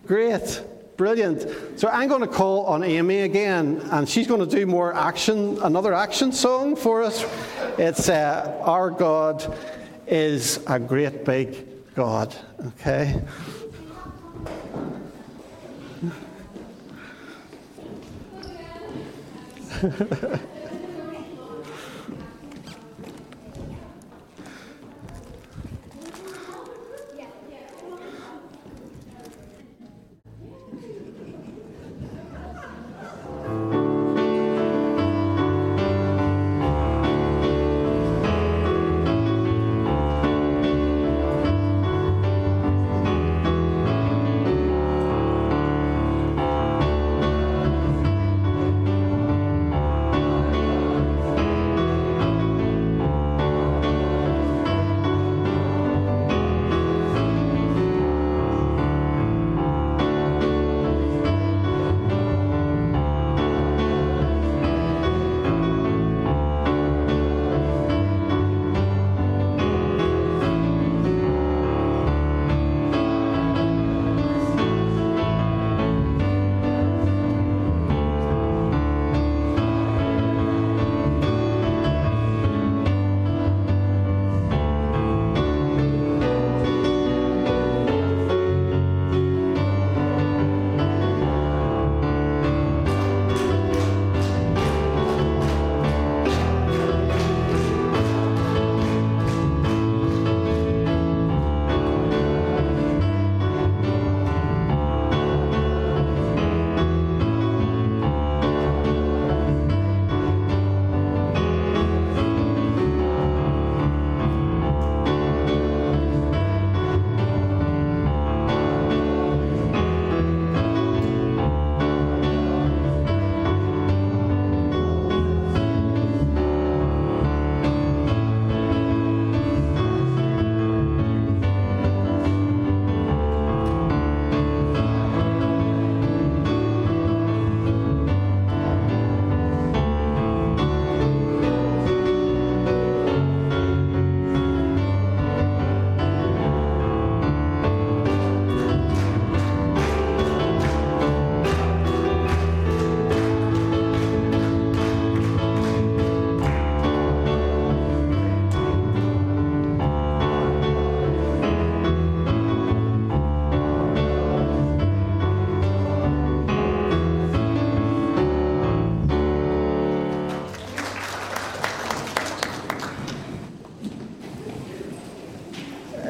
[0.05, 0.61] Great.
[0.95, 1.79] Brilliant.
[1.79, 5.59] So I'm going to call on Amy again, and she's going to do more action,
[5.63, 7.25] another action song for us.
[7.79, 9.57] It's uh, Our God
[10.05, 12.35] is a Great Big God.
[12.67, 13.19] Okay?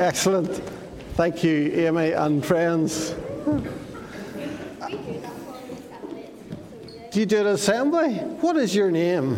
[0.10, 0.50] Excellent.
[1.14, 3.12] Thank you, Amy and friends.
[7.12, 8.16] Do you do at assembly?
[8.42, 9.38] What is your name?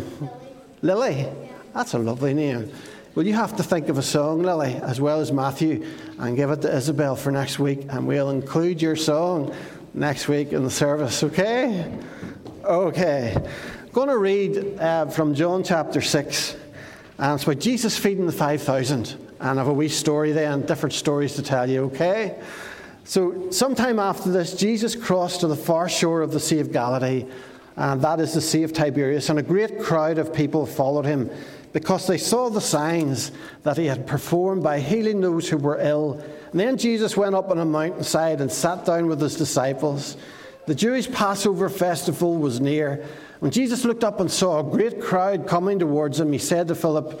[0.80, 1.28] Lily.
[1.74, 2.72] That's a lovely name.
[3.14, 5.86] Well, you have to think of a song, Lily, as well as Matthew,
[6.18, 9.54] and give it to Isabel for next week, and we'll include your song
[9.92, 11.92] next week in the service, okay?
[12.64, 13.34] Okay.
[13.36, 16.56] I'm going to read uh, from John chapter 6,
[17.18, 19.21] and it's about Jesus feeding the 5,000.
[19.42, 22.40] And have a wee story then, different stories to tell you, okay?
[23.04, 27.26] So, sometime after this, Jesus crossed to the far shore of the Sea of Galilee
[27.76, 29.30] and that is the Sea of Tiberias.
[29.30, 31.30] And a great crowd of people followed him
[31.72, 33.32] because they saw the signs
[33.62, 36.22] that he had performed by healing those who were ill.
[36.50, 40.18] And then Jesus went up on a mountainside and sat down with his disciples.
[40.66, 43.04] The Jewish Passover festival was near.
[43.40, 46.74] When Jesus looked up and saw a great crowd coming towards him, he said to
[46.74, 47.20] Philip,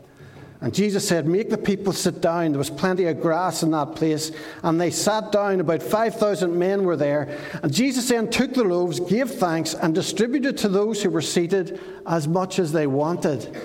[0.61, 2.51] And Jesus said, Make the people sit down.
[2.51, 4.31] There was plenty of grass in that place.
[4.61, 5.59] And they sat down.
[5.59, 7.35] About 5,000 men were there.
[7.63, 11.81] And Jesus then took the loaves, gave thanks, and distributed to those who were seated
[12.05, 13.59] as much as they wanted.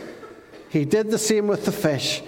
[0.70, 2.22] He did the same with the fish.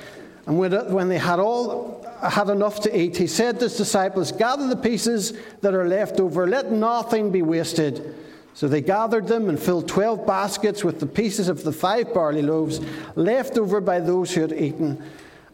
[0.47, 4.67] And when they had all had enough to eat, he said to his disciples, Gather
[4.67, 8.15] the pieces that are left over, let nothing be wasted.
[8.59, 12.43] So they gathered them and filled twelve baskets with the pieces of the five barley
[12.43, 12.81] loaves
[13.15, 15.01] left over by those who had eaten.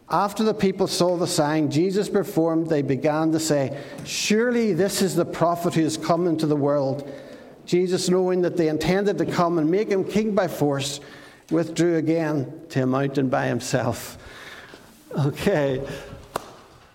[0.09, 5.15] After the people saw the sign Jesus performed, they began to say, Surely this is
[5.15, 7.07] the prophet who has come into the world.
[7.67, 11.01] Jesus, knowing that they intended to come and make him king by force,
[11.51, 14.17] withdrew again to a mountain by himself.
[15.15, 15.87] Okay.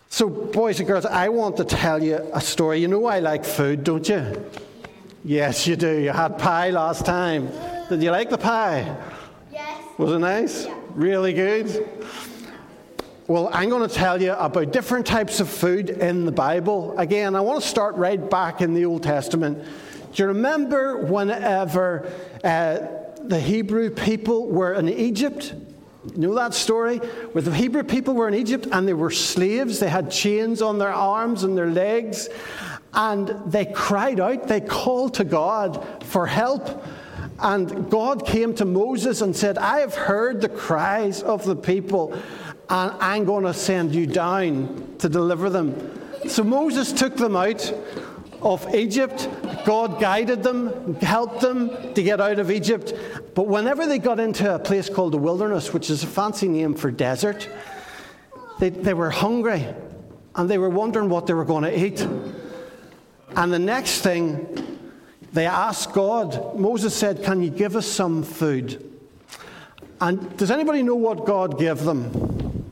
[0.10, 2.80] So, boys and girls, I want to tell you a story.
[2.80, 4.44] You know I like food, don't you?
[5.24, 6.00] Yes, you do.
[6.00, 7.50] You had pie last time.
[7.90, 8.96] Did you like the pie?
[9.52, 9.84] Yes.
[9.98, 10.66] Was it nice?
[10.66, 10.80] Yeah.
[10.94, 11.90] Really good?
[13.28, 16.98] Well, I'm going to tell you about different types of food in the Bible.
[16.98, 19.64] Again, I want to start right back in the Old Testament.
[20.14, 22.12] Do you remember whenever
[22.44, 22.80] uh,
[23.22, 25.54] the Hebrew people were in Egypt?
[26.16, 26.98] You know that story?
[26.98, 29.80] Where the Hebrew people were in Egypt and they were slaves.
[29.80, 32.30] They had chains on their arms and their legs.
[32.94, 36.84] And they cried out, they called to God for help.
[37.40, 42.14] And God came to Moses and said, I have heard the cries of the people,
[42.70, 46.00] and I'm going to send you down to deliver them.
[46.28, 47.74] So Moses took them out
[48.42, 49.30] of Egypt.
[49.66, 52.94] God guided them, helped them to get out of Egypt.
[53.36, 56.74] But whenever they got into a place called the wilderness, which is a fancy name
[56.74, 57.48] for desert,
[58.60, 59.66] they, they were hungry
[60.36, 62.06] and they were wondering what they were going to eat.
[63.36, 64.80] And the next thing,
[65.34, 68.86] they asked God, Moses said, Can you give us some food?
[70.02, 72.66] And does anybody know what God gave them?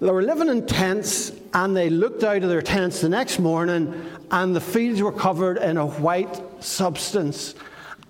[0.00, 4.08] They were living in tents, and they looked out of their tents the next morning,
[4.30, 7.54] and the fields were covered in a white substance.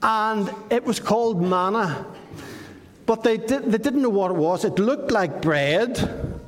[0.03, 2.07] And it was called manna.
[3.07, 4.65] But they, did, they didn't know what it was.
[4.65, 6.41] It looked like bread,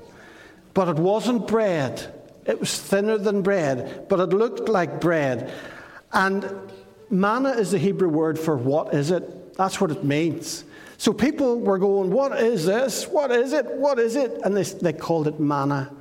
[0.75, 2.13] but it wasn't bread.
[2.49, 5.53] It was thinner than bread, but it looked like bread.
[6.13, 6.51] And
[7.11, 9.55] manna is the Hebrew word for what is it?
[9.55, 10.65] That's what it means.
[10.97, 13.07] So people were going, What is this?
[13.07, 13.67] What is it?
[13.67, 14.41] What is it?
[14.45, 15.93] And they, they called it manna.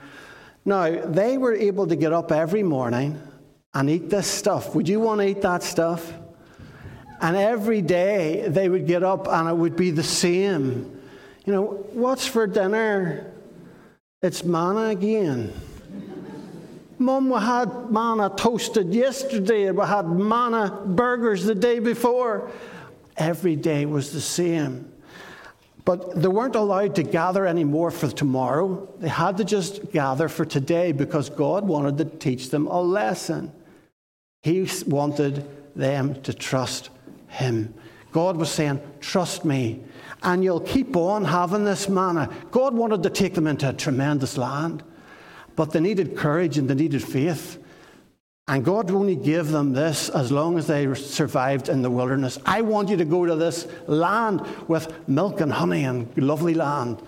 [0.63, 3.21] Now, they were able to get up every morning
[3.73, 4.73] and eat this stuff.
[4.73, 6.13] Would you want to eat that stuff?
[7.19, 10.99] And every day they would get up and it would be the same.
[11.45, 13.33] You know, what's for dinner?
[14.21, 15.53] It's manna again.
[16.99, 22.49] Mum, we had manna toasted yesterday, and we had manna burgers the day before.
[23.15, 24.91] Every day was the same.
[25.85, 28.89] But they weren't allowed to gather anymore for tomorrow.
[28.99, 33.53] They had to just gather for today because God wanted to teach them a lesson.
[34.41, 36.89] He wanted them to trust
[37.27, 37.73] Him.
[38.11, 39.83] God was saying, Trust me,
[40.23, 42.29] and you'll keep on having this manna.
[42.51, 44.83] God wanted to take them into a tremendous land.
[45.57, 47.61] But they needed courage and they needed faith.
[48.47, 52.39] And God only gave them this as long as they survived in the wilderness.
[52.45, 57.01] I want you to go to this land with milk and honey and lovely land.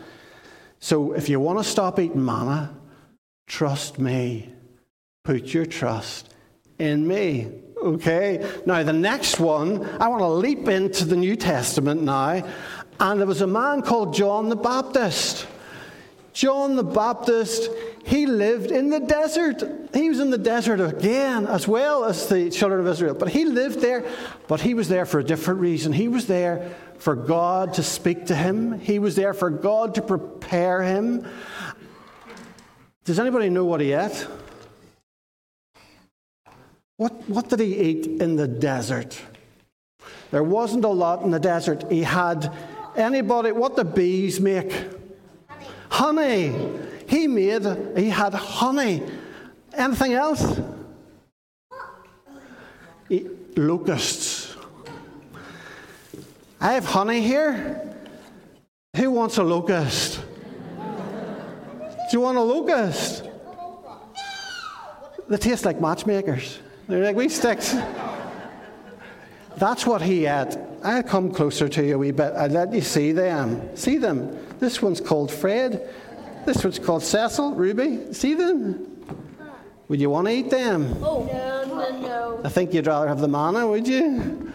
[0.80, 2.76] So if you want to stop eating manna,
[3.48, 4.52] trust me.
[5.24, 6.34] Put your trust
[6.80, 7.52] in me.
[7.82, 8.46] Okay?
[8.66, 12.44] Now, the next one, I want to leap into the New Testament now.
[13.00, 15.48] And there was a man called John the Baptist.
[16.34, 17.70] John the Baptist,
[18.06, 19.64] he lived in the desert.
[19.94, 23.16] He was in the desert again, as well as the children of Israel.
[23.16, 24.06] But he lived there,
[24.48, 25.92] but he was there for a different reason.
[25.92, 30.02] He was there for God to speak to him, he was there for God to
[30.02, 31.26] prepare him.
[33.06, 34.28] Does anybody know what he ate?
[36.98, 39.20] What, what did he eat in the desert?
[40.32, 41.90] There wasn't a lot in the desert.
[41.90, 42.54] He had
[42.98, 44.99] anybody, what the bees make?
[46.00, 46.56] Honey.
[47.10, 47.66] He made,
[47.98, 49.04] he had honey.
[49.74, 50.58] Anything else?
[53.58, 54.56] Locusts.
[56.62, 57.82] I have honey here.
[58.96, 60.22] Who wants a locust?
[60.78, 63.28] Do you want a locust?
[65.28, 66.60] They taste like matchmakers.
[66.88, 67.76] They're like wee sticks.
[69.60, 70.66] That's what he had.
[70.84, 72.34] I'll come closer to you a wee bit.
[72.34, 73.76] I'll let you see them.
[73.76, 74.38] See them.
[74.60, 75.94] This one's called Fred.
[76.46, 78.14] This one's called Cecil, Ruby.
[78.14, 78.86] See them?
[79.90, 81.04] Would you want to eat them?
[81.04, 82.42] Oh, no, no, no.
[82.44, 84.54] I think you'd rather have the manna, would you?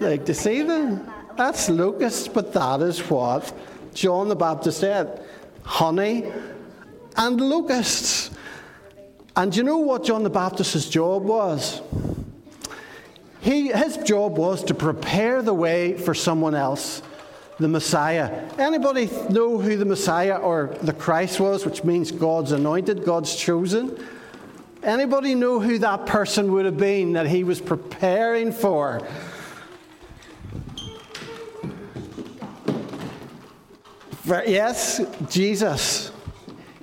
[0.00, 1.08] Like to see them?
[1.36, 3.52] That's locusts, but that is what
[3.94, 5.22] John the Baptist said
[5.62, 6.24] honey
[7.16, 8.30] and locusts.
[9.36, 11.82] And do you know what John the Baptist's job was?
[13.40, 17.02] He, his job was to prepare the way for someone else,
[17.58, 18.50] the Messiah.
[18.58, 23.98] Anybody know who the Messiah or the Christ was, which means God's anointed, God's chosen?
[24.82, 29.06] Anybody know who that person would have been that he was preparing for?
[34.26, 36.10] Yes, Jesus.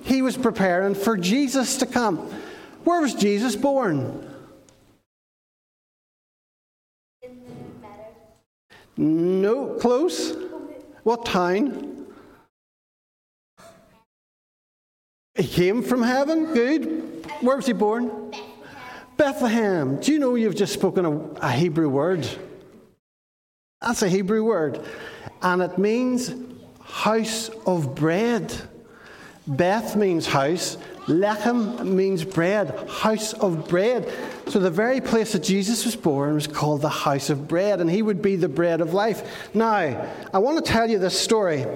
[0.02, 2.18] He was preparing for Jesus to come.
[2.84, 4.33] Where was Jesus born?
[8.96, 10.34] No, close.
[11.02, 12.06] What town?
[15.34, 16.52] He came from heaven.
[16.54, 17.26] Good.
[17.40, 18.32] Where was he born?
[19.16, 20.00] Bethlehem.
[20.00, 22.26] Do you know you've just spoken a, a Hebrew word?
[23.80, 24.84] That's a Hebrew word.
[25.42, 26.34] And it means
[26.80, 28.54] house of bread.
[29.46, 34.10] Beth means house, Lechem means bread, house of bread.
[34.48, 37.90] So the very place that Jesus was born was called the house of bread, and
[37.90, 39.54] he would be the bread of life.
[39.54, 41.66] Now, I want to tell you this story.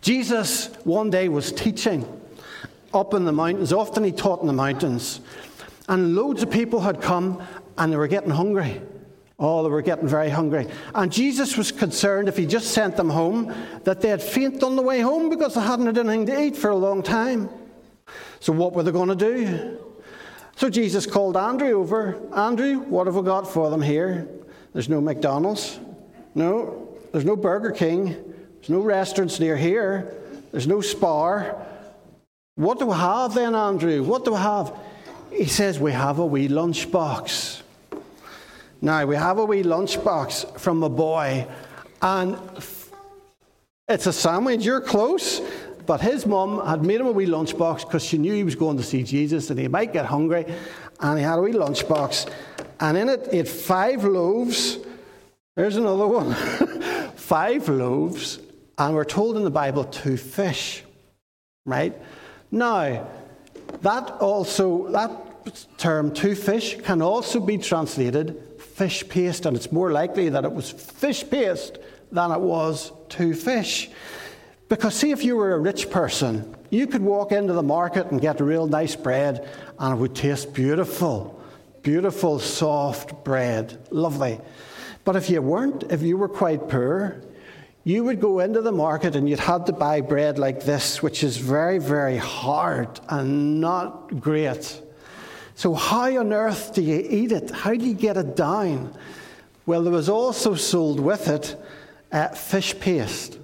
[0.00, 2.06] Jesus one day was teaching
[2.92, 3.72] up in the mountains.
[3.72, 5.20] Often he taught in the mountains.
[5.88, 7.42] And loads of people had come
[7.76, 8.82] and they were getting hungry.
[9.38, 10.66] Oh, they were getting very hungry.
[10.94, 14.82] And Jesus was concerned if he just sent them home that they'd faint on the
[14.82, 17.48] way home because they hadn't had anything to eat for a long time.
[18.40, 19.78] So, what were they going to do?
[20.58, 22.20] So, Jesus called Andrew over.
[22.34, 24.26] Andrew, what have we got for them here?
[24.72, 25.78] There's no McDonald's.
[26.34, 28.16] No, there's no Burger King.
[28.56, 30.12] There's no restaurants near here.
[30.50, 31.64] There's no Spar.
[32.56, 34.02] What do we have then, Andrew?
[34.02, 34.76] What do we have?
[35.30, 37.62] He says, We have a wee lunchbox.
[38.82, 41.46] Now, we have a wee lunchbox from a boy,
[42.02, 42.36] and
[43.88, 44.64] it's a sandwich.
[44.64, 45.40] You're close.
[45.88, 48.76] But his mum had made him a wee lunchbox because she knew he was going
[48.76, 50.44] to see Jesus and he might get hungry.
[51.00, 52.30] And he had a wee lunchbox.
[52.78, 54.76] And in it, he had five loaves.
[55.56, 56.34] There's another one.
[57.16, 58.38] five loaves.
[58.76, 60.84] And we're told in the Bible, two fish.
[61.64, 61.96] Right?
[62.50, 63.08] Now,
[63.80, 65.10] that also, that
[65.78, 70.52] term, two fish, can also be translated fish paste, and it's more likely that it
[70.52, 71.78] was fish paste
[72.12, 73.88] than it was two fish.
[74.68, 78.20] Because, see, if you were a rich person, you could walk into the market and
[78.20, 79.48] get real nice bread,
[79.78, 81.42] and it would taste beautiful.
[81.82, 83.78] Beautiful, soft bread.
[83.90, 84.38] Lovely.
[85.04, 87.22] But if you weren't, if you were quite poor,
[87.84, 91.24] you would go into the market and you'd have to buy bread like this, which
[91.24, 94.82] is very, very hard and not great.
[95.54, 97.50] So, how on earth do you eat it?
[97.50, 98.94] How do you get it down?
[99.64, 101.56] Well, there was also sold with it
[102.12, 103.38] uh, fish paste.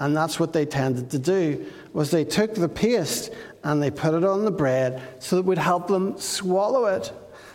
[0.00, 3.32] And that's what they tended to do, was they took the paste
[3.64, 7.12] and they put it on the bread so that it would help them swallow it.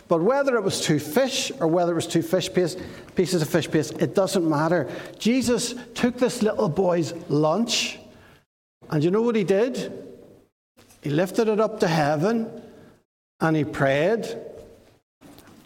[0.08, 2.78] But whether it was two fish or whether it was two fish paste,
[3.14, 4.90] pieces of fish paste, it doesn't matter.
[5.18, 7.98] Jesus took this little boy's lunch,
[8.90, 9.92] and you know what he did?
[11.00, 12.62] He lifted it up to heaven
[13.40, 14.26] and he prayed.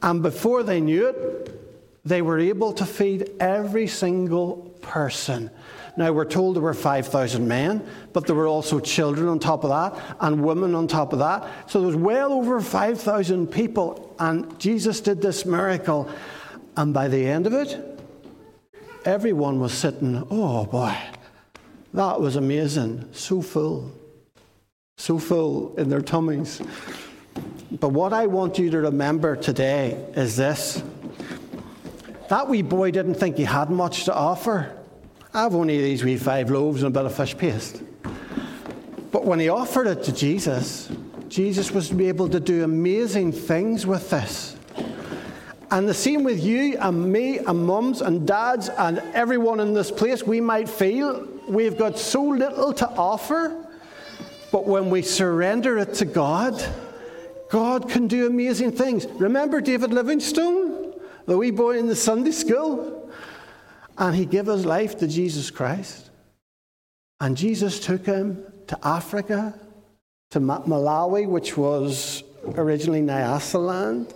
[0.02, 5.50] And before they knew it, they were able to feed every single person.
[5.98, 9.70] Now, we're told there were 5,000 men, but there were also children on top of
[9.70, 11.68] that and women on top of that.
[11.68, 16.08] So there was well over 5,000 people, and Jesus did this miracle.
[16.76, 18.00] And by the end of it,
[19.04, 20.96] everyone was sitting, oh boy,
[21.94, 23.08] that was amazing.
[23.10, 23.90] So full.
[24.98, 26.62] So full in their tummies.
[27.72, 30.80] But what I want you to remember today is this
[32.28, 34.77] that wee boy didn't think he had much to offer.
[35.34, 37.82] I've only these wee five loaves and a bit of fish paste.
[39.12, 40.90] But when he offered it to Jesus,
[41.28, 44.56] Jesus was able to do amazing things with this.
[45.70, 49.90] And the same with you and me and mums and dads and everyone in this
[49.90, 53.66] place, we might feel we've got so little to offer,
[54.50, 56.62] but when we surrender it to God,
[57.50, 59.06] God can do amazing things.
[59.06, 60.94] Remember David Livingstone,
[61.26, 62.97] the wee boy in the Sunday school?
[63.98, 66.10] And he gave his life to Jesus Christ.
[67.20, 69.58] And Jesus took him to Africa,
[70.30, 72.22] to Malawi, which was
[72.54, 74.14] originally Nyasaland.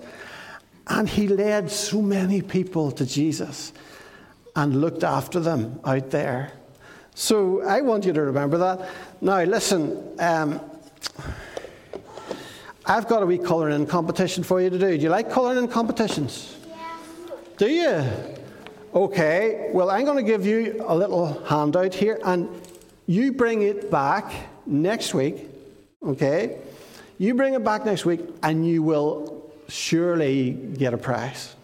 [0.86, 3.72] And he led so many people to Jesus
[4.54, 6.52] and looked after them out there.
[7.14, 8.88] So I want you to remember that.
[9.20, 10.60] Now, listen, um,
[12.86, 14.96] I've got a wee colouring in competition for you to do.
[14.96, 16.56] Do you like colouring in competitions?
[16.68, 16.96] Yeah.
[17.56, 18.41] Do you?
[18.94, 22.46] Okay, well, I'm going to give you a little handout here, and
[23.06, 24.30] you bring it back
[24.66, 25.48] next week,
[26.06, 26.58] okay?
[27.16, 31.56] You bring it back next week, and you will surely get a prize,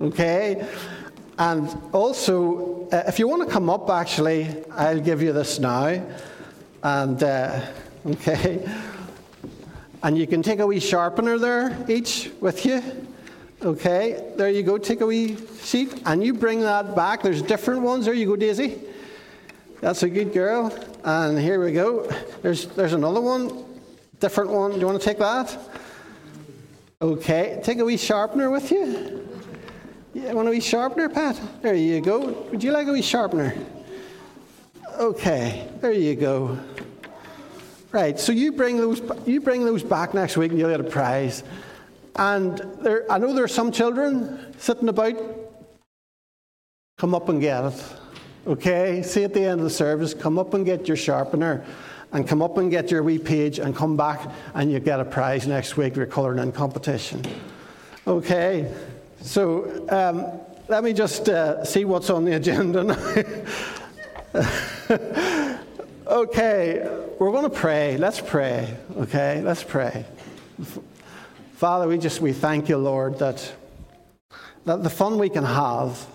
[0.00, 0.64] okay?
[1.38, 6.00] And also, uh, if you want to come up, actually, I'll give you this now.
[6.84, 7.62] And, uh,
[8.06, 8.64] okay.
[10.04, 12.80] And you can take a wee sharpener there, each with you.
[13.62, 14.78] Okay, there you go.
[14.78, 17.22] Take a wee sheet and you bring that back.
[17.22, 18.06] There's different ones.
[18.06, 18.80] There you go, Daisy.
[19.82, 20.72] That's a good girl.
[21.04, 22.10] And here we go.
[22.40, 23.64] There's, there's another one,
[24.18, 24.72] different one.
[24.72, 25.58] Do you want to take that?
[27.02, 29.28] Okay, take a wee sharpener with you.
[30.14, 31.38] Yeah, want a wee sharpener, Pat?
[31.60, 32.46] There you go.
[32.50, 33.54] Would you like a wee sharpener?
[34.98, 36.58] Okay, there you go.
[37.92, 40.84] Right, so you bring those, you bring those back next week and you'll get a
[40.84, 41.42] prize.
[42.20, 45.16] And there, I know there are some children sitting about.
[46.98, 47.82] Come up and get it.
[48.46, 49.02] Okay?
[49.02, 51.64] See at the end of the service, come up and get your sharpener
[52.12, 55.04] and come up and get your wee page and come back and you get a
[55.04, 57.24] prize next week for your colouring in competition.
[58.06, 58.70] Okay?
[59.22, 60.26] So um,
[60.68, 62.96] let me just uh, see what's on the agenda now.
[66.10, 66.84] Okay,
[67.20, 67.96] we're going to pray.
[67.96, 68.76] Let's pray.
[68.96, 70.04] Okay, let's pray.
[71.60, 73.52] Father, we just we thank you, Lord, that
[74.64, 76.06] that the fun we can have,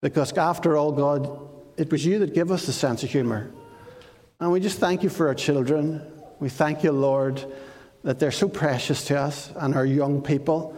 [0.00, 1.38] because after all, God,
[1.76, 3.50] it was you that gave us the sense of humour,
[4.40, 6.00] and we just thank you for our children.
[6.38, 7.44] We thank you, Lord,
[8.04, 10.74] that they're so precious to us, and our young people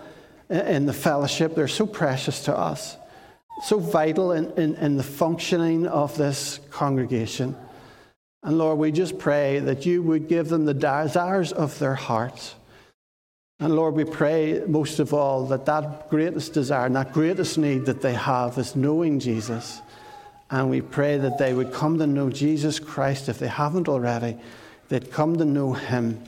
[0.51, 2.97] in the fellowship, they're so precious to us,
[3.63, 7.55] so vital in, in, in the functioning of this congregation.
[8.43, 12.57] And Lord, we just pray that you would give them the desires of their hearts.
[13.63, 17.87] And Lord, we pray most of all that that greatest desire and that greatest need
[17.87, 19.81] that they have is knowing Jesus.
[20.51, 24.37] And we pray that they would come to know Jesus Christ if they haven't already.
[24.89, 26.21] They'd come to know Him.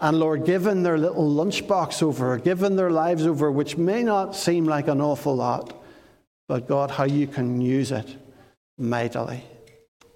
[0.00, 4.64] And Lord, given their little lunchbox over, given their lives over, which may not seem
[4.64, 5.76] like an awful lot,
[6.48, 8.16] but God, how you can use it
[8.78, 9.44] mightily.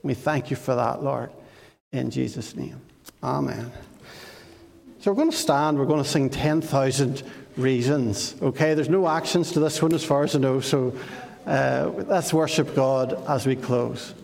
[0.02, 1.28] We thank you for that, Lord,
[1.92, 2.80] in Jesus' name.
[3.22, 3.70] Amen.
[5.06, 7.22] So we're going to stand, we're going to sing 10,000
[7.56, 8.34] reasons.
[8.42, 10.92] Okay, there's no actions to this one as far as I know, so
[11.46, 14.14] uh, let's worship God as we close.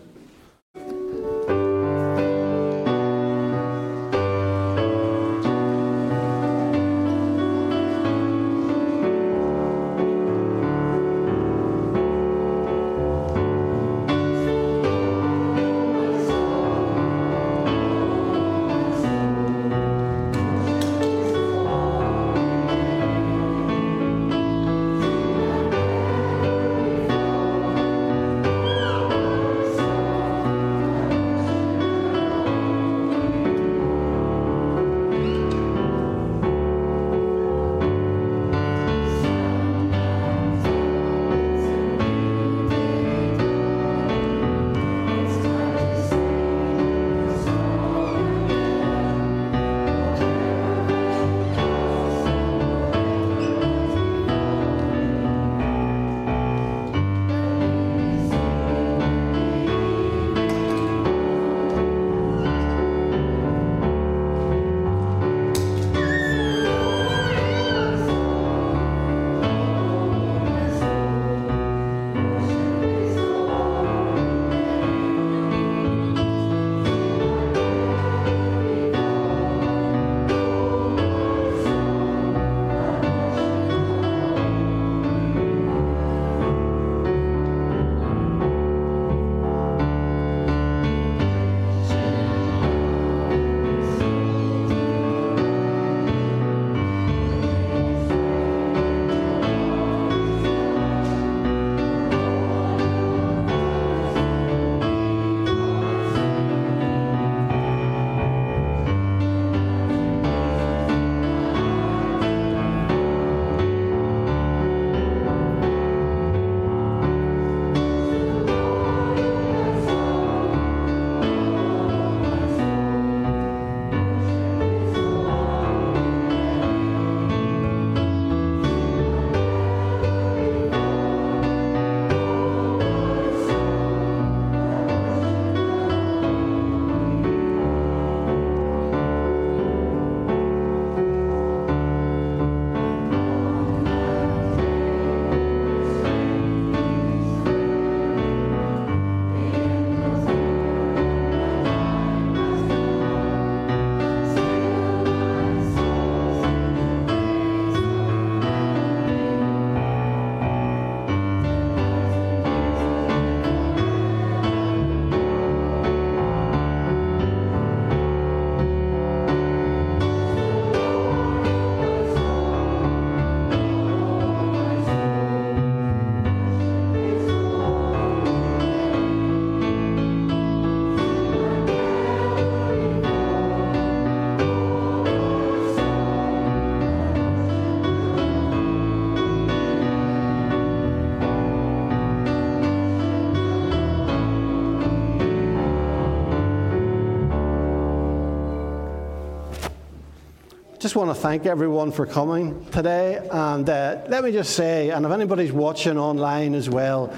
[200.93, 203.15] Just want to thank everyone for coming today.
[203.31, 207.11] And uh, let me just say, and if anybody's watching online as well,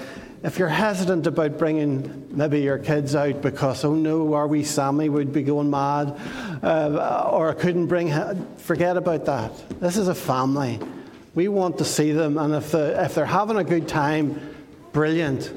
[0.43, 5.09] if you're hesitant about bringing maybe your kids out because, oh no, are we Sammy
[5.09, 6.17] We'd be going mad,
[6.63, 8.13] uh, or couldn't bring,
[8.55, 9.51] forget about that.
[9.81, 10.79] This is a family.
[11.33, 14.55] We want to see them, and if, the, if they're having a good time,
[14.93, 15.51] brilliant.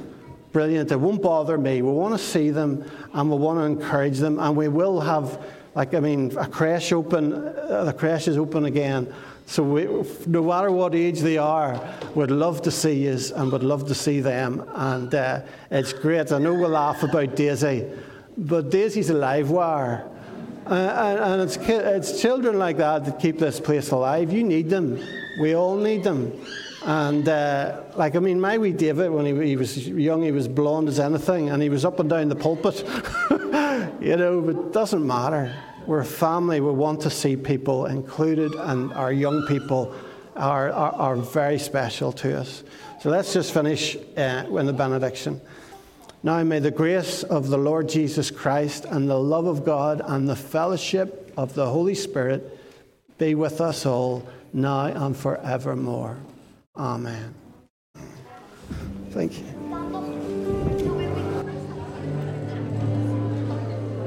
[0.50, 0.90] Brilliant.
[0.90, 1.82] It won't bother me.
[1.82, 5.40] We want to see them and we want to encourage them, and we will have,
[5.78, 9.14] like, I mean, a crèche open, uh, the crèche is open again
[9.48, 9.88] so we,
[10.26, 11.80] no matter what age they are,
[12.14, 14.62] would love to see you and would love to see them.
[14.74, 16.32] And uh, it's great.
[16.32, 17.90] I know we laugh about Daisy,
[18.36, 20.06] but Daisy's a live wire.
[20.66, 24.34] Uh, and, and it's, it's children like that that keep this place alive.
[24.34, 25.02] You need them.
[25.40, 26.38] We all need them.
[26.84, 30.46] And uh, like, I mean, my wee David, when he, he, was young, he was
[30.46, 32.84] blonde as anything, and he was up and down the pulpit.
[34.02, 35.56] you know, but it doesn't matter.
[35.88, 36.60] We're a family.
[36.60, 39.94] We want to see people included, and our young people
[40.36, 42.62] are, are, are very special to us.
[43.00, 45.40] So let's just finish uh, with the benediction.
[46.22, 50.28] Now may the grace of the Lord Jesus Christ and the love of God and
[50.28, 52.58] the fellowship of the Holy Spirit
[53.16, 56.18] be with us all now and forevermore.
[56.76, 57.34] Amen.
[59.10, 59.57] Thank you.